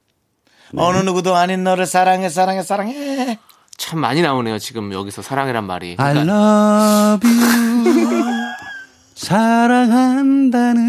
[0.77, 3.37] 어느 누구도 아닌 너를 사랑해, 사랑해, 사랑해.
[3.77, 4.59] 참 많이 나오네요.
[4.59, 5.95] 지금 여기서 사랑이란 말이.
[5.99, 8.21] I 그러니까 love you.
[9.21, 10.81] 사랑한다는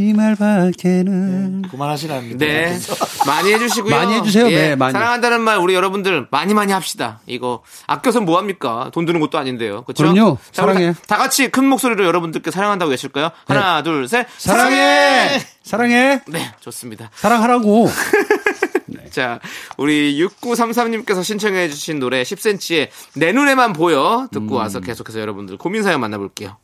[0.00, 1.62] 이 말밖에는.
[1.70, 2.38] 그만하시랍니다.
[2.38, 2.78] 네.
[3.26, 3.94] 많이 해주시고요.
[3.94, 4.50] 많이 해주세요.
[4.50, 4.92] 예, 네, 많이.
[4.92, 7.20] 사랑한다는 말 우리 여러분들 많이 많이 합시다.
[7.26, 8.90] 이거 아껴서 뭐 합니까?
[8.94, 9.82] 돈 드는 것도 아닌데요.
[9.84, 10.02] 그렇죠?
[10.02, 10.38] 그럼요.
[10.50, 10.94] 자, 사랑해.
[10.94, 13.28] 다, 다 같이 큰 목소리로 여러분들께 사랑한다고 계실까요?
[13.46, 14.26] 하나, 둘, 셋.
[14.38, 15.42] 사랑해!
[15.62, 16.22] 사랑해!
[16.28, 17.10] 네, 좋습니다.
[17.16, 17.90] 사랑하라고.
[19.10, 19.40] 자,
[19.76, 26.00] 우리 6933님께서 신청해 주신 노래 10cm의 내 눈에만 보여 듣고 와서 계속해서 여러분들 고민 사연
[26.00, 26.56] 만나볼게요.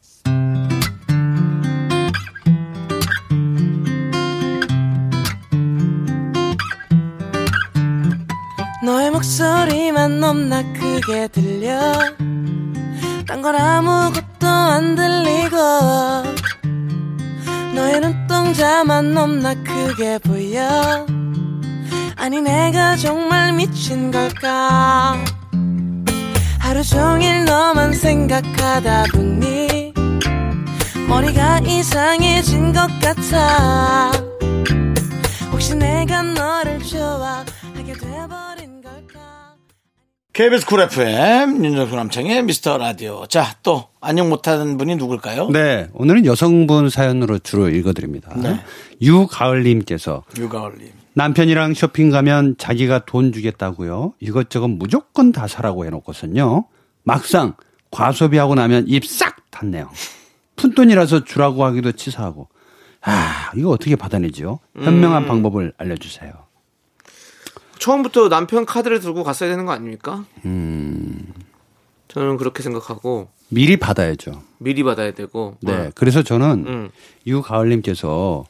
[9.20, 11.92] 목소리만 넘나 크게 들려.
[13.26, 15.56] 딴 건 아무것도 안 들리고.
[17.74, 21.06] 너의 눈동자만 넘나 크게 보여.
[22.16, 25.22] 아니 내가 정말 미친 걸까?
[26.58, 29.92] 하루 종일 너만 생각하다 보니
[31.08, 34.12] 머리가 이상해진 것 같아.
[35.52, 38.49] 혹시 내가 너를 좋아하게 걸까
[40.40, 43.26] KBS 쿨 FM, 윤정수 남창희의 미스터 라디오.
[43.26, 45.50] 자, 또, 안녕 못하는 분이 누굴까요?
[45.50, 45.88] 네.
[45.92, 48.32] 오늘은 여성분 사연으로 주로 읽어드립니다.
[48.36, 48.58] 네.
[49.02, 50.92] 유가을님께서 유가을님.
[51.12, 54.14] 남편이랑 쇼핑 가면 자기가 돈 주겠다고요.
[54.18, 56.64] 이것저것 무조건 다 사라고 해놓고선요.
[57.02, 57.52] 막상
[57.90, 59.90] 과소비하고 나면 입 싹 닦네요.
[60.56, 62.48] 푼돈이라서 주라고 하기도 치사하고.
[63.02, 64.58] 아, 이거 어떻게 받아내지요?
[64.80, 66.32] 현명한 방법을 알려주세요.
[67.80, 70.24] 처음부터 남편 카드를 들고 갔어야 되는 거 아닙니까?
[70.44, 71.32] 음.
[72.08, 74.42] 저는 그렇게 생각하고 미리 받아야죠.
[74.58, 75.56] 미리 받아야 되고.
[75.60, 75.72] 네.
[75.72, 75.90] 어.
[75.94, 76.90] 그래서 저는 음.
[77.26, 78.44] 유가을님께서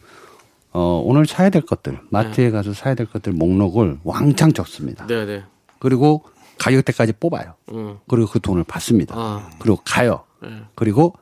[0.72, 5.06] 어, 오늘 사야 될 것들, 마트에 가서 사야 될 것들 목록을 왕창 적습니다.
[5.06, 5.44] 네, 네.
[5.78, 6.24] 그리고
[6.58, 7.54] 가격대까지 뽑아요.
[7.72, 7.98] 음.
[8.08, 9.14] 그리고 그 돈을 받습니다.
[9.16, 9.50] 아.
[9.58, 10.24] 그리고 가요.
[10.42, 10.62] 네.
[10.74, 11.14] 그리고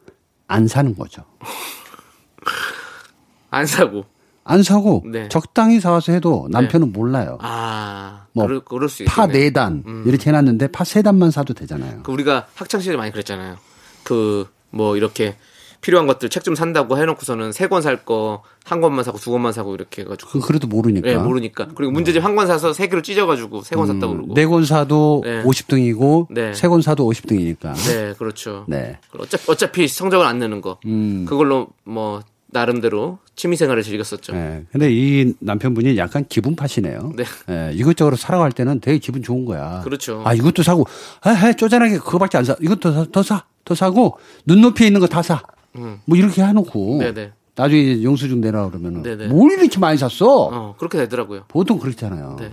[0.47, 1.25] 안 사는 거죠.
[3.51, 4.05] 안 사고.
[4.49, 5.29] 안 사고 네.
[5.29, 7.39] 적당히 사와서 해도 남편은 몰라요.
[7.41, 9.45] 아, 뭐 그럴, 그럴 수파 있겠네.
[9.45, 10.05] 네단 음.
[10.07, 12.01] 이렇게 해놨는데 파 세 단만 사도 되잖아요.
[12.03, 13.57] 그 우리가 학창 시절에 많이 그랬잖아요.
[14.05, 15.37] 그 뭐 이렇게
[15.81, 19.53] 필요한 것들 책 좀 산다고 해놓고서는 세 권 살 거 한 권만 사고 두 권만
[19.55, 20.31] 사고 이렇게 해가지고.
[20.31, 21.09] 그, 그래도 모르니까.
[21.09, 21.69] 네, 모르니까.
[21.75, 24.35] 그리고 문제집 한 권 사서 세 개를 찢어가지고 세권 샀다고 그러고.
[24.35, 25.43] 네 권 사도 네.
[25.45, 26.53] 50등이고 네.
[26.53, 27.73] 세권 사도 50등이니까.
[27.89, 28.65] 네, 그렇죠.
[28.69, 28.99] 네.
[29.19, 30.79] 어차피, 어차피 성적을 안 내는 거.
[30.85, 31.25] 음.
[31.27, 34.33] 그걸로 뭐 나름대로 취미생활을 즐겼었죠.
[34.33, 34.65] 네.
[34.73, 37.13] 근데 이 남편분이 약간 기분 파시네요.
[37.17, 37.25] 네.
[37.47, 39.81] 네, 이것저것 사러 갈 때는 되게 기분 좋은 거야.
[39.85, 40.23] 그렇죠.
[40.27, 40.85] 아, 이것도 사고,
[41.23, 42.57] 아, 아, 쪼잔하게 그거밖에 안 사.
[42.61, 45.41] 이것도 사, 더 사, 더 사고, 눈높이에 있는 거 다 사.
[45.77, 46.01] 음.
[46.05, 46.99] 뭐 이렇게 해놓고.
[46.99, 47.33] 네네.
[47.55, 49.03] 나중에 이제 영수증 내라 그러면은.
[49.05, 49.29] 네네.
[49.29, 50.27] 뭘 이렇게 많이 샀어?
[50.53, 51.45] 어, 그렇게 되더라고요.
[51.47, 52.37] 보통 그렇잖아요.
[52.41, 52.53] 네.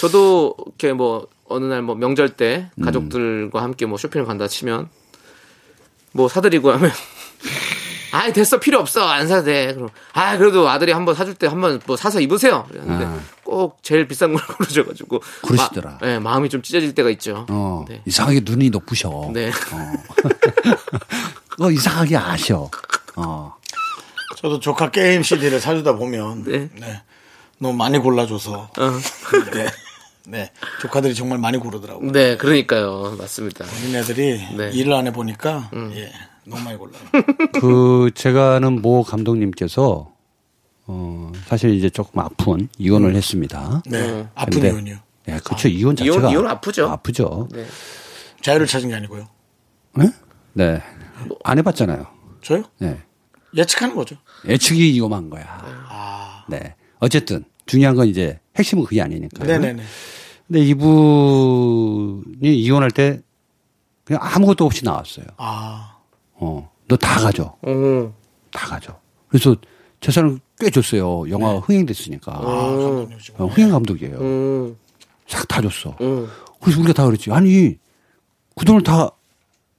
[0.00, 2.84] 저도 이렇게 뭐 어느 날 뭐 명절 때 음.
[2.84, 4.88] 가족들과 함께 뭐 쇼핑을 간다 치면
[6.12, 6.90] 뭐 사드리고 하면
[8.14, 11.80] 아이 됐어 필요 없어 안 사도 돼 그럼 아 그래도 아들이 한번 사줄 때 한번
[11.84, 13.18] 뭐 사서 입으세요 그랬는데 아.
[13.42, 15.98] 꼭 제일 비싼 걸 고르셔가지고 그러시더라.
[16.00, 18.02] 마, 네, 마음이 좀 찢어질 때가 있죠 어, 네.
[18.06, 19.30] 이상하게 눈이 높으셔.
[19.32, 19.50] 네.
[21.60, 22.70] 어, 이상하게 아셔.
[23.16, 23.54] 어.
[24.36, 26.70] 저도 조카 게임 CD를 사주다 보면 네.
[26.78, 27.02] 네.
[27.58, 28.90] 너무 많이 골라줘서 어.
[29.52, 29.66] 네.
[30.26, 30.52] 네.
[30.80, 32.12] 조카들이 정말 많이 고르더라고요.
[32.12, 34.68] 네 그러니까요 맞습니다 어린애들이 네.
[34.68, 34.70] 음.
[34.72, 36.12] 일을 안 해보니까 예,
[36.46, 37.02] 너무 많이 골라요.
[37.60, 40.12] 그, 제가 아는 모 감독님께서,
[40.86, 43.82] 어, 사실 이제 조금 아픈 이혼을 했습니다.
[43.86, 43.98] 네.
[44.10, 44.28] 음.
[44.34, 44.96] 아픈 이혼이요.
[45.26, 45.68] 네, 그렇죠.
[45.68, 46.16] 이혼 자체가.
[46.18, 46.86] 이혼- 이혼 아프죠.
[46.88, 47.48] 아프죠.
[47.52, 47.64] 네.
[48.42, 49.26] 자유를 찾은 게 아니고요.
[49.96, 50.10] 네?
[50.52, 50.82] 네.
[51.44, 52.06] 안 해봤잖아요.
[52.42, 52.64] 저요?
[52.78, 52.98] 네.
[53.56, 54.16] 예측하는 거죠.
[54.46, 55.44] 예측이 위험한 거야.
[55.88, 56.44] 아.
[56.48, 56.74] 네.
[56.98, 59.44] 어쨌든 중요한 건 이제 핵심은 그게 아니니까.
[59.44, 59.82] 네네네.
[60.46, 63.20] 근데 이분이 이혼할 때
[64.04, 65.24] 그냥 아무것도 없이 나왔어요.
[65.38, 65.93] 아.
[66.44, 67.56] 어, 너 다 가져.
[67.66, 68.12] 음.
[68.52, 68.98] 다 가져.
[69.28, 69.56] 그래서
[70.00, 71.28] 재산을 꽤 줬어요.
[71.30, 72.32] 영화 흥행됐으니까.
[73.38, 74.18] 어, 흥행 감독이에요.
[74.18, 74.76] 음.
[75.26, 75.96] 싹다 줬어.
[76.02, 76.28] 음.
[76.60, 77.32] 그래서 우리가 다 그랬지.
[77.32, 77.76] 아니,
[78.56, 79.10] 그 돈을 다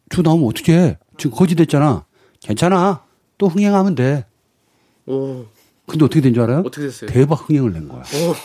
[0.09, 0.97] 주고 나오면 어떻게 해?
[1.17, 2.05] 지금 거지 됐잖아.
[2.41, 3.03] 괜찮아.
[3.37, 4.25] 또 흥행하면 돼.
[5.05, 5.45] 오.
[5.87, 6.59] 근데 어떻게 된 줄 알아요?
[6.65, 7.09] 어떻게 됐어요?
[7.11, 8.01] 대박 흥행을 낸 거야.
[8.01, 8.35] 오.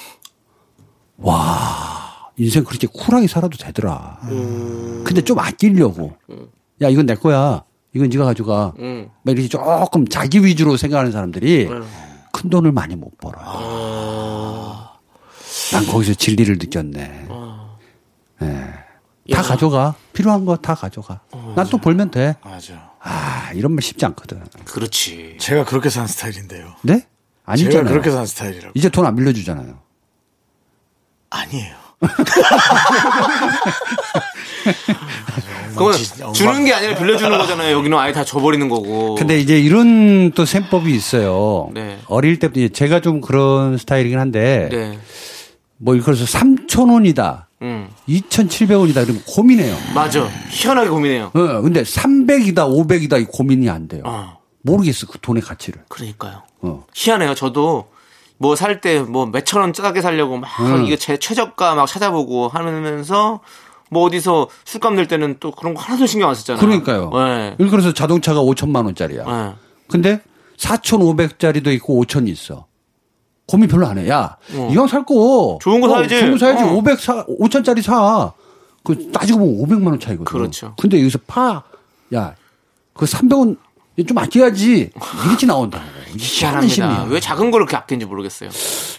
[1.29, 4.21] 와, 인생 그렇게 쿨하게 살아도 되더라.
[4.25, 5.03] 음.
[5.05, 6.13] 근데 좀 아끼려고.
[6.83, 7.63] 야, 이건 내 거야.
[7.95, 8.73] 이건 네가 가져가.
[8.79, 9.09] 음.
[9.23, 11.87] 막 이렇게 조금 자기 위주로 생각하는 사람들이 음.
[12.33, 13.39] 큰 돈을 많이 못 벌어.
[13.43, 14.93] 아.
[15.73, 17.27] 난 거기서 진리를 느꼈네.
[17.31, 17.77] 아.
[18.43, 18.47] 예.
[19.31, 19.37] 야.
[19.37, 19.95] 다 가져가.
[20.13, 21.21] 필요한 거 다 가져가.
[21.57, 22.37] 난또 벌면 돼.
[22.45, 22.91] 맞아.
[23.01, 24.43] 아, 이런 말 쉽지 않거든.
[24.65, 25.37] 그렇지.
[25.41, 26.75] 제가 그렇게 산 스타일인데요.
[26.83, 26.95] 네?
[26.95, 27.07] 제가
[27.45, 27.85] 아니잖아요.
[27.93, 28.73] 그렇게 산 스타일이라고.
[28.75, 29.79] 이제 돈 안 빌려주잖아요.
[31.31, 31.75] 아니에요.
[35.87, 37.77] 그건 주는 게 아니라 빌려주는 거잖아요.
[37.77, 39.15] 여기는 아예 다 줘버리는 거고.
[39.17, 41.71] 근데 이제 이런 또 셈법이 있어요.
[41.75, 41.99] 네.
[42.07, 44.99] 어릴 때부터 제가 좀 그런 스타일이긴 한데 네.
[45.79, 47.45] 뭐 그래서 3,000원이다.
[47.63, 47.89] 음.
[48.09, 48.95] 2,700원이다.
[49.05, 49.77] 그러면 고민해요.
[49.95, 50.29] 맞아.
[50.51, 51.25] 희한하게 고민해요.
[51.35, 54.03] 어, 근데 300이다, 500이다 이 고민이 안 돼요.
[54.07, 54.39] 어.
[54.63, 55.07] 모르겠어.
[55.07, 55.83] 그 돈의 가치를.
[55.89, 56.43] 그러니까요.
[56.63, 56.85] 어.
[56.95, 57.35] 희한해요.
[57.35, 57.89] 저도
[58.39, 60.85] 뭐 살 때 뭐 몇천 원 싸게 살려고 막 음.
[60.87, 63.41] 이게 제 최저가 막 찾아보고 하면서
[63.91, 66.61] 뭐 어디서 술값 낼 때는 또 그런 거 하나도 신경 안 썼잖아요.
[66.61, 67.11] 그러니까요.
[67.13, 67.57] 네.
[67.59, 69.25] 예를 들어서 자동차가 5천만 원짜리야.
[69.25, 69.55] 네.
[69.89, 70.21] 근데
[70.57, 72.67] 4,500짜리도 있고 5천이 있어.
[73.47, 74.09] 고민 별로 안 해.
[74.09, 74.37] 야,
[74.71, 75.59] 이왕 살 거.
[75.61, 76.21] 좋은 거 어, 사야지.
[76.21, 76.63] 좋은 거 사야지.
[76.63, 76.73] 어.
[76.75, 78.33] 500 사, 5천짜리 사.
[78.85, 80.25] 그 따지고 보면 500만 원 차이거든.
[80.25, 80.75] 그렇죠.
[80.81, 81.65] 근데 여기서 파,
[82.15, 82.35] 야,
[82.95, 83.57] 그 300원
[84.07, 84.91] 좀 아껴야지.
[85.27, 85.83] 이렇게 나온다.
[86.19, 87.05] 희한합니다.
[87.05, 88.51] 왜 작은 거를 그렇게 아끼는지 모르겠어요.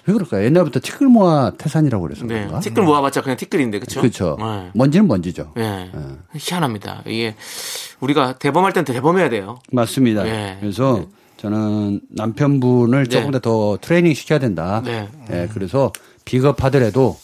[0.05, 0.45] 왜 그럴까요?
[0.45, 2.35] 옛날부터 티끌 모아 태산이라고 그래서 네.
[2.39, 2.59] 그런가?
[2.59, 4.01] 티끌 모아봤자 그냥 티끌인데, 그쵸?
[4.01, 4.37] 그렇죠.
[4.39, 4.69] 네.
[4.73, 5.53] 먼지는 먼지죠.
[5.57, 5.91] 예.
[6.35, 7.03] 희한합니다.
[7.05, 7.35] 이게
[7.99, 9.59] 우리가 대범할 땐 대범해야 돼요.
[9.71, 10.27] 맞습니다.
[10.27, 10.57] 예.
[10.59, 11.05] 그래서
[11.37, 13.09] 저는 남편분을 네.
[13.09, 14.81] 조금 더더 트레이닝 시켜야 된다.
[14.85, 15.07] 네.
[15.31, 15.91] 예, 그래서
[16.23, 17.17] 비겁하더라도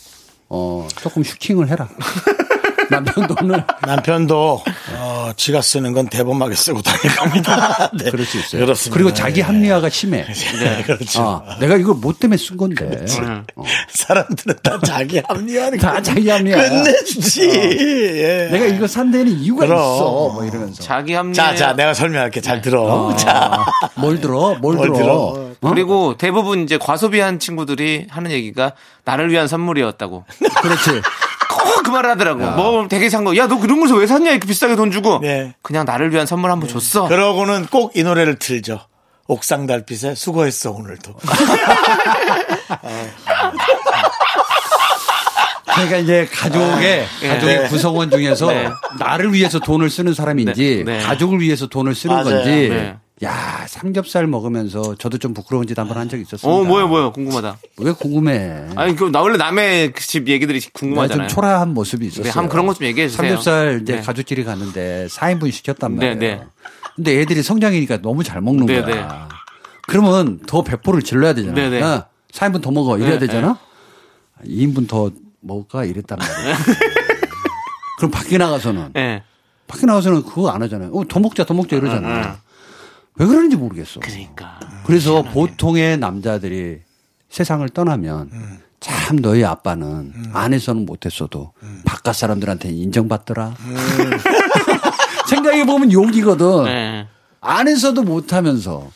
[0.50, 1.88] 어 조금 슈킹을 해라.
[2.90, 4.64] 남편 돈을 남편도
[4.98, 7.90] 어, 지가 쓰는 건 대범하게 쓰고 다닐 겁니다.
[7.98, 8.10] 네.
[8.12, 8.66] 그럴 수 있어요.
[8.66, 8.94] 그렇습니다.
[8.94, 9.44] 그리고 자기 예.
[9.44, 10.26] 합리화가 심해.
[10.60, 11.44] 네, 그렇죠.
[11.46, 12.86] 아, 내가 이걸 뭐 때문에 쓴 건데.
[13.20, 13.44] 음.
[13.56, 13.64] 어.
[13.90, 16.58] 사람들은 다 자기 합리화는 다 자기 합리화.
[16.70, 17.50] 끝내주지.
[17.50, 18.50] 예.
[18.52, 19.80] 내가 이거 산 데는 이유가 그럼.
[19.80, 20.04] 있어.
[20.34, 20.82] 뭐 이러면서.
[20.82, 21.34] 자기 합리.
[21.34, 22.42] 자, 자, 내가 설명할게.
[22.42, 23.16] 잘 들어.
[23.18, 23.66] 자,
[23.96, 24.56] 뭘 들어?
[24.62, 24.98] 뭘, 뭘 들어?
[24.98, 25.14] 들어?
[25.16, 25.70] 어?
[25.70, 28.74] 그리고 대부분 이제 과소비한 친구들이 하는 얘기가
[29.04, 30.26] 나를 위한 선물이었다고.
[30.62, 31.02] 그렇지.
[31.88, 32.40] 꼭그 말을 하더라고.
[32.52, 33.36] 뭐 되게 산 거.
[33.38, 34.32] 야, 너 그런 거서 왜 샀냐?
[34.32, 35.20] 이렇게 비싸게 돈 주고.
[35.22, 35.56] 네.
[35.62, 37.08] 그냥 나를 위한 선물 한번 줬어.
[37.08, 38.82] 그러고는 꼭 이 노래를 틀죠.
[39.28, 41.14] 옥상 달빛에 수고했어 오늘도.
[45.74, 47.28] 그러니까 이제 가족의 예.
[47.28, 47.68] 가족의 네.
[47.68, 48.70] 구성원 중에서 네.
[49.00, 50.98] 나를 위해서 돈을 쓰는 사람인지 네.
[50.98, 51.04] 네.
[51.04, 52.30] 가족을 위해서 돈을 쓰는 맞아요.
[52.30, 52.96] 건지 네.
[53.24, 56.48] 야 삼겹살 먹으면서 저도 좀 부끄러운 짓 한번 한적 있었습니다.
[56.48, 57.10] 어, 뭐야, 뭐야.
[57.12, 57.58] 궁금하다.
[57.80, 58.68] 왜 궁금해?
[58.76, 61.28] 아니, 그, 나 원래 남의 그집 얘기들이 내가 궁금하잖아요.
[61.28, 62.26] 좀 초라한 모습이 있었어요.
[62.26, 63.28] 네, 한번 그런 것 좀 얘기해 주세요.
[63.28, 64.02] 삼겹살 이제 네.
[64.02, 66.38] 가족끼리 갔는데 4인분 시켰단 네, 말이에요.
[66.40, 66.48] 네.
[66.96, 68.96] 근데 애들이 성장이니까 너무 잘 먹는 네, 거야.
[68.96, 69.08] 네.
[69.88, 71.56] 그러면 더 배포를 질러야 되잖아.
[71.56, 71.82] 네, 네.
[71.82, 72.98] 야, 4인분 더 먹어.
[73.00, 73.58] 이래야 네, 되잖아.
[74.46, 75.10] 2인분 더
[75.40, 75.86] 먹을까?
[75.86, 76.58] 이랬단 말이야.
[77.98, 79.24] 그럼 밖에 나가서는 예.
[79.66, 80.92] 밖에 나가서는 그거 안 하잖아요.
[80.94, 82.08] 어, 더 먹자, 더 먹자 이러잖아.
[82.08, 82.47] 응, 응.
[83.20, 84.00] 왜 그러는지 모르겠어.
[84.00, 84.60] 그러니까.
[84.86, 86.80] 그래서 보통의 남자들이
[87.30, 88.60] 세상을 떠나면 음.
[88.80, 91.82] 참 너희 아빠는 안에서는 못했어도 음.
[91.84, 93.56] 바깥 사람들한테 인정받더라.
[95.30, 96.64] 생각해 보면 욕이거든.
[96.66, 97.08] 네.
[97.42, 98.90] 안에서도 못하면서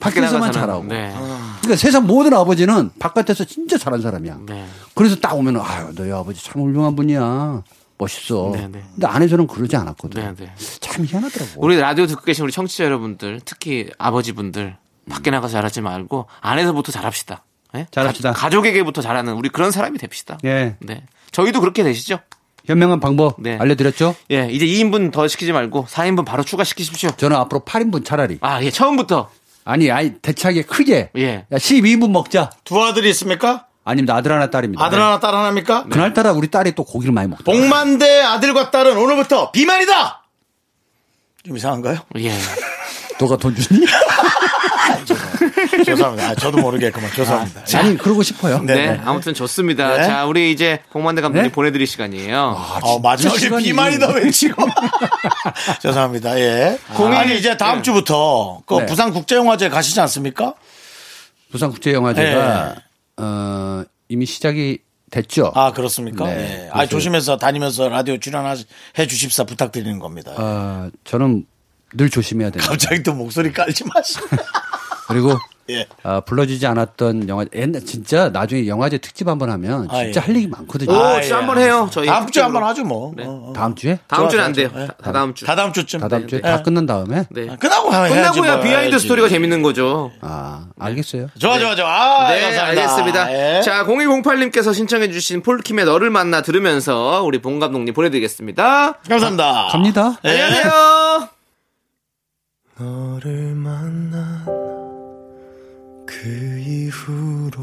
[0.00, 0.84] 밖에서만 잘하고.
[0.84, 1.12] 네.
[1.60, 4.40] 그러니까 세상 모든 아버지는 바깥에서 진짜 잘한 사람이야.
[4.46, 4.66] 네.
[4.94, 7.62] 그래서 딱 오면 아유 너희 아버지 참 훌륭한 분이야.
[7.98, 8.50] 멋있어.
[8.54, 8.82] 네, 네.
[8.94, 10.22] 근데 안에서는 그러지 않았거든.
[10.22, 10.52] 네, 네.
[10.80, 11.52] 참 희한하더라고.
[11.56, 14.76] 우리 라디오 듣고 계신 우리 청취자 여러분들, 특히 아버지분들,
[15.08, 17.44] 밖에 나가서 잘하지 말고, 안에서부터 잘합시다.
[17.74, 17.86] 예?
[17.90, 18.32] 잘합시다.
[18.32, 20.38] 가, 족에게부터 잘하는 우리 그런 사람이 됩시다.
[20.44, 20.76] 예.
[20.80, 21.04] 네.
[21.32, 22.18] 저희도 그렇게 되시죠?
[22.66, 23.56] 현명한 방법 네.
[23.58, 24.16] 알려드렸죠?
[24.32, 27.10] 예, 이제 2인분 더 시키지 말고 4인분 바로 추가시키십시오.
[27.16, 28.38] 저는 앞으로 8인분 차라리.
[28.40, 29.30] 아, 예, 처음부터.
[29.64, 31.10] 아니, 아니, 대차게 크게.
[31.16, 31.46] 예.
[31.50, 32.50] 야, 12인분 먹자.
[32.64, 33.66] 두 아들이 있습니까?
[33.86, 34.84] 아니면 아들 하나 딸입니다.
[34.84, 35.84] 아들 하나 딸 하나입니까?
[35.84, 37.44] 그날따라 우리 딸이 또 고기를 많이 먹다.
[37.44, 40.24] 복만대 아들과 딸은 오늘부터 비만이다.
[41.46, 41.98] 좀 이상한가요?
[42.18, 42.32] 예.
[43.20, 43.86] 너가 돈 주니?
[45.84, 46.28] 죄송합니다.
[46.30, 47.62] 아, 저도 모르게 그만 죄송합니다.
[47.74, 48.60] 아 니, 그러고 싶어요.
[48.62, 48.74] 네.
[48.74, 49.96] 네, 아무튼 좋습니다.
[49.98, 50.04] 네.
[50.06, 51.52] 자, 우리 이제 복만대 감독님 네?
[51.52, 52.56] 보내드릴 시간이에요.
[52.82, 54.66] 어, 마지막에 시간이- 비만이다 외치고.
[55.80, 56.38] 죄송합니다.
[56.40, 56.78] 예.
[56.94, 57.82] 공일- 아니 이제 다음 예.
[57.82, 58.86] 주부터 그 네.
[58.86, 60.54] 부산 국제영화제 가시지 않습니까?
[61.52, 62.80] 부산국제영화제가, 네.
[63.16, 64.78] 어, 이미 시작이
[65.10, 65.52] 됐죠.
[65.54, 66.26] 아 그렇습니까?
[66.26, 66.64] 네.
[66.64, 66.70] 예.
[66.72, 68.56] 아 조심해서 다니면서 라디오 출연해
[69.08, 70.32] 주십사 부탁드리는 겁니다.
[70.36, 71.46] 어, 저는
[71.94, 72.70] 늘 조심해야 됩니다.
[72.70, 74.26] 갑자기 또 목소리 깔지 마시고.
[75.06, 75.32] 그리고
[75.68, 75.84] 예.
[76.04, 80.24] 아, 불러주지 않았던 영화 옛날 진짜 나중에 영화제 특집 한번 하면 아, 진짜 예.
[80.26, 80.92] 할 얘기 많거든요.
[80.92, 81.38] 오, 아, 진짜 예.
[81.40, 81.88] 한번 해요.
[81.90, 82.62] 저희 다음 주에 한번.
[82.62, 83.12] 하죠 뭐.
[83.16, 83.24] 네.
[83.24, 83.52] 어, 어.
[83.52, 83.98] 다음 주에?
[84.06, 84.68] 다음 주는 안 돼요.
[84.72, 84.86] 좋아.
[84.86, 85.44] 다, 다 다음 주.
[85.44, 86.00] 다 다음 주쯤.
[86.00, 86.48] 다 다음 주에 네.
[86.48, 87.46] 다 끝난 다음에 네.
[87.58, 88.14] 끝나고 해야지.
[88.14, 89.02] 끝나고야 뭐 비하인드 해야지.
[89.02, 90.12] 스토리가 재밌는 거죠.
[90.20, 91.28] 아 알겠어요.
[91.38, 92.26] 좋아 좋아 좋아.
[92.26, 92.82] 아, 네, 감사합니다.
[92.82, 93.32] 알겠습니다.
[93.58, 93.60] 예.
[93.62, 99.00] 자, 0108님께서 신청해 주신 폴킴의 너를 만나 들으면서 우리 봉 감독님 보내 드리겠습니다.
[99.08, 99.68] 감사합니다.
[99.72, 100.16] 갑니다.
[100.24, 100.30] 예.
[100.30, 101.28] 안녕하세요.
[102.78, 104.85] 너를 만난
[106.26, 107.62] 그 이후로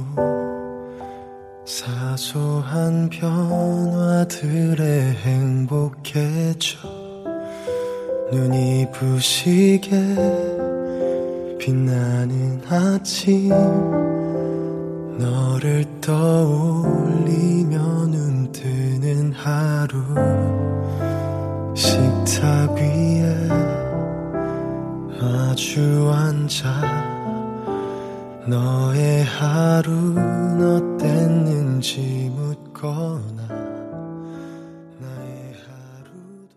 [1.65, 4.85] 사소한 변화들에
[5.15, 6.77] 행복해져
[8.31, 9.89] 눈이 부시게
[11.59, 13.49] 빛나는 아침
[15.19, 20.01] 너를 떠올리며 눈 뜨는 하루
[21.75, 23.49] 식탁 위에
[25.19, 27.12] 마주 앉아
[28.45, 33.47] 너의 하루는 어땠는지 묻거나
[34.99, 36.49] 나의 하루도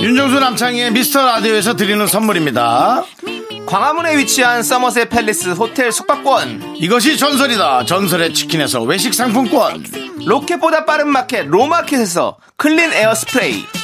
[0.00, 3.04] 윤정수 남창희의 미스터 라디오에서 드리는 선물입니다.
[3.66, 6.76] 광화문에 위치한 서머셋 팰리스 호텔 숙박권.
[6.76, 7.84] 이것이 전설이다.
[7.84, 9.84] 전설의 치킨에서 외식 상품권.
[10.24, 13.81] 로켓보다 빠른 마켓 로마켓에서 clean air 스프레이.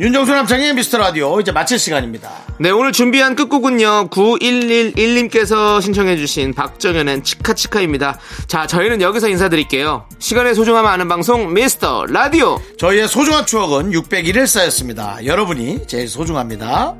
[0.00, 2.30] 윤정수 남창의 미스터 라디오 이제 마칠 시간입니다.
[2.60, 8.20] 네, 오늘 준비한 끝곡은요, 9111님께서 신청해주신 박정현의 치카치카입니다.
[8.46, 10.06] 자, 저희는 여기서 인사드릴게요.
[10.20, 12.60] 시간의 소중함을 아는 방송, 미스터 라디오!
[12.78, 15.24] 저희의 소중한 추억은 601일 쌓였습니다.
[15.24, 16.96] 여러분이 제일 소중합니다.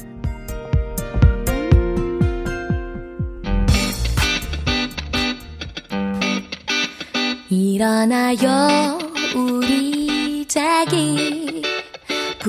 [7.49, 8.99] 일어나요
[9.36, 11.47] 우리 자기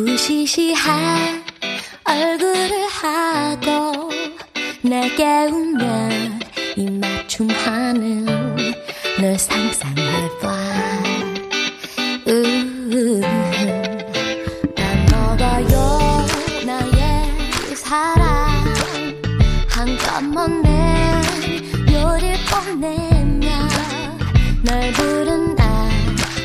[0.05, 1.43] 부시시한
[2.05, 4.09] 얼굴을 하고
[4.81, 6.39] 내게 웃는
[6.77, 8.25] 입맞춤하는
[9.19, 10.47] 널 상상해봐
[14.75, 16.25] 난 먹어요
[16.65, 18.73] 나의 사랑.
[19.67, 20.71] 한 컵만 내
[21.93, 23.69] 요리 뻔내면
[24.63, 25.89] 널 부른 날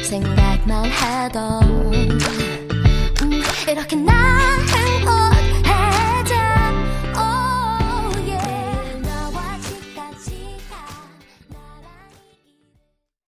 [0.02, 1.60] 생각만 해도
[3.72, 4.12] 이렇게 나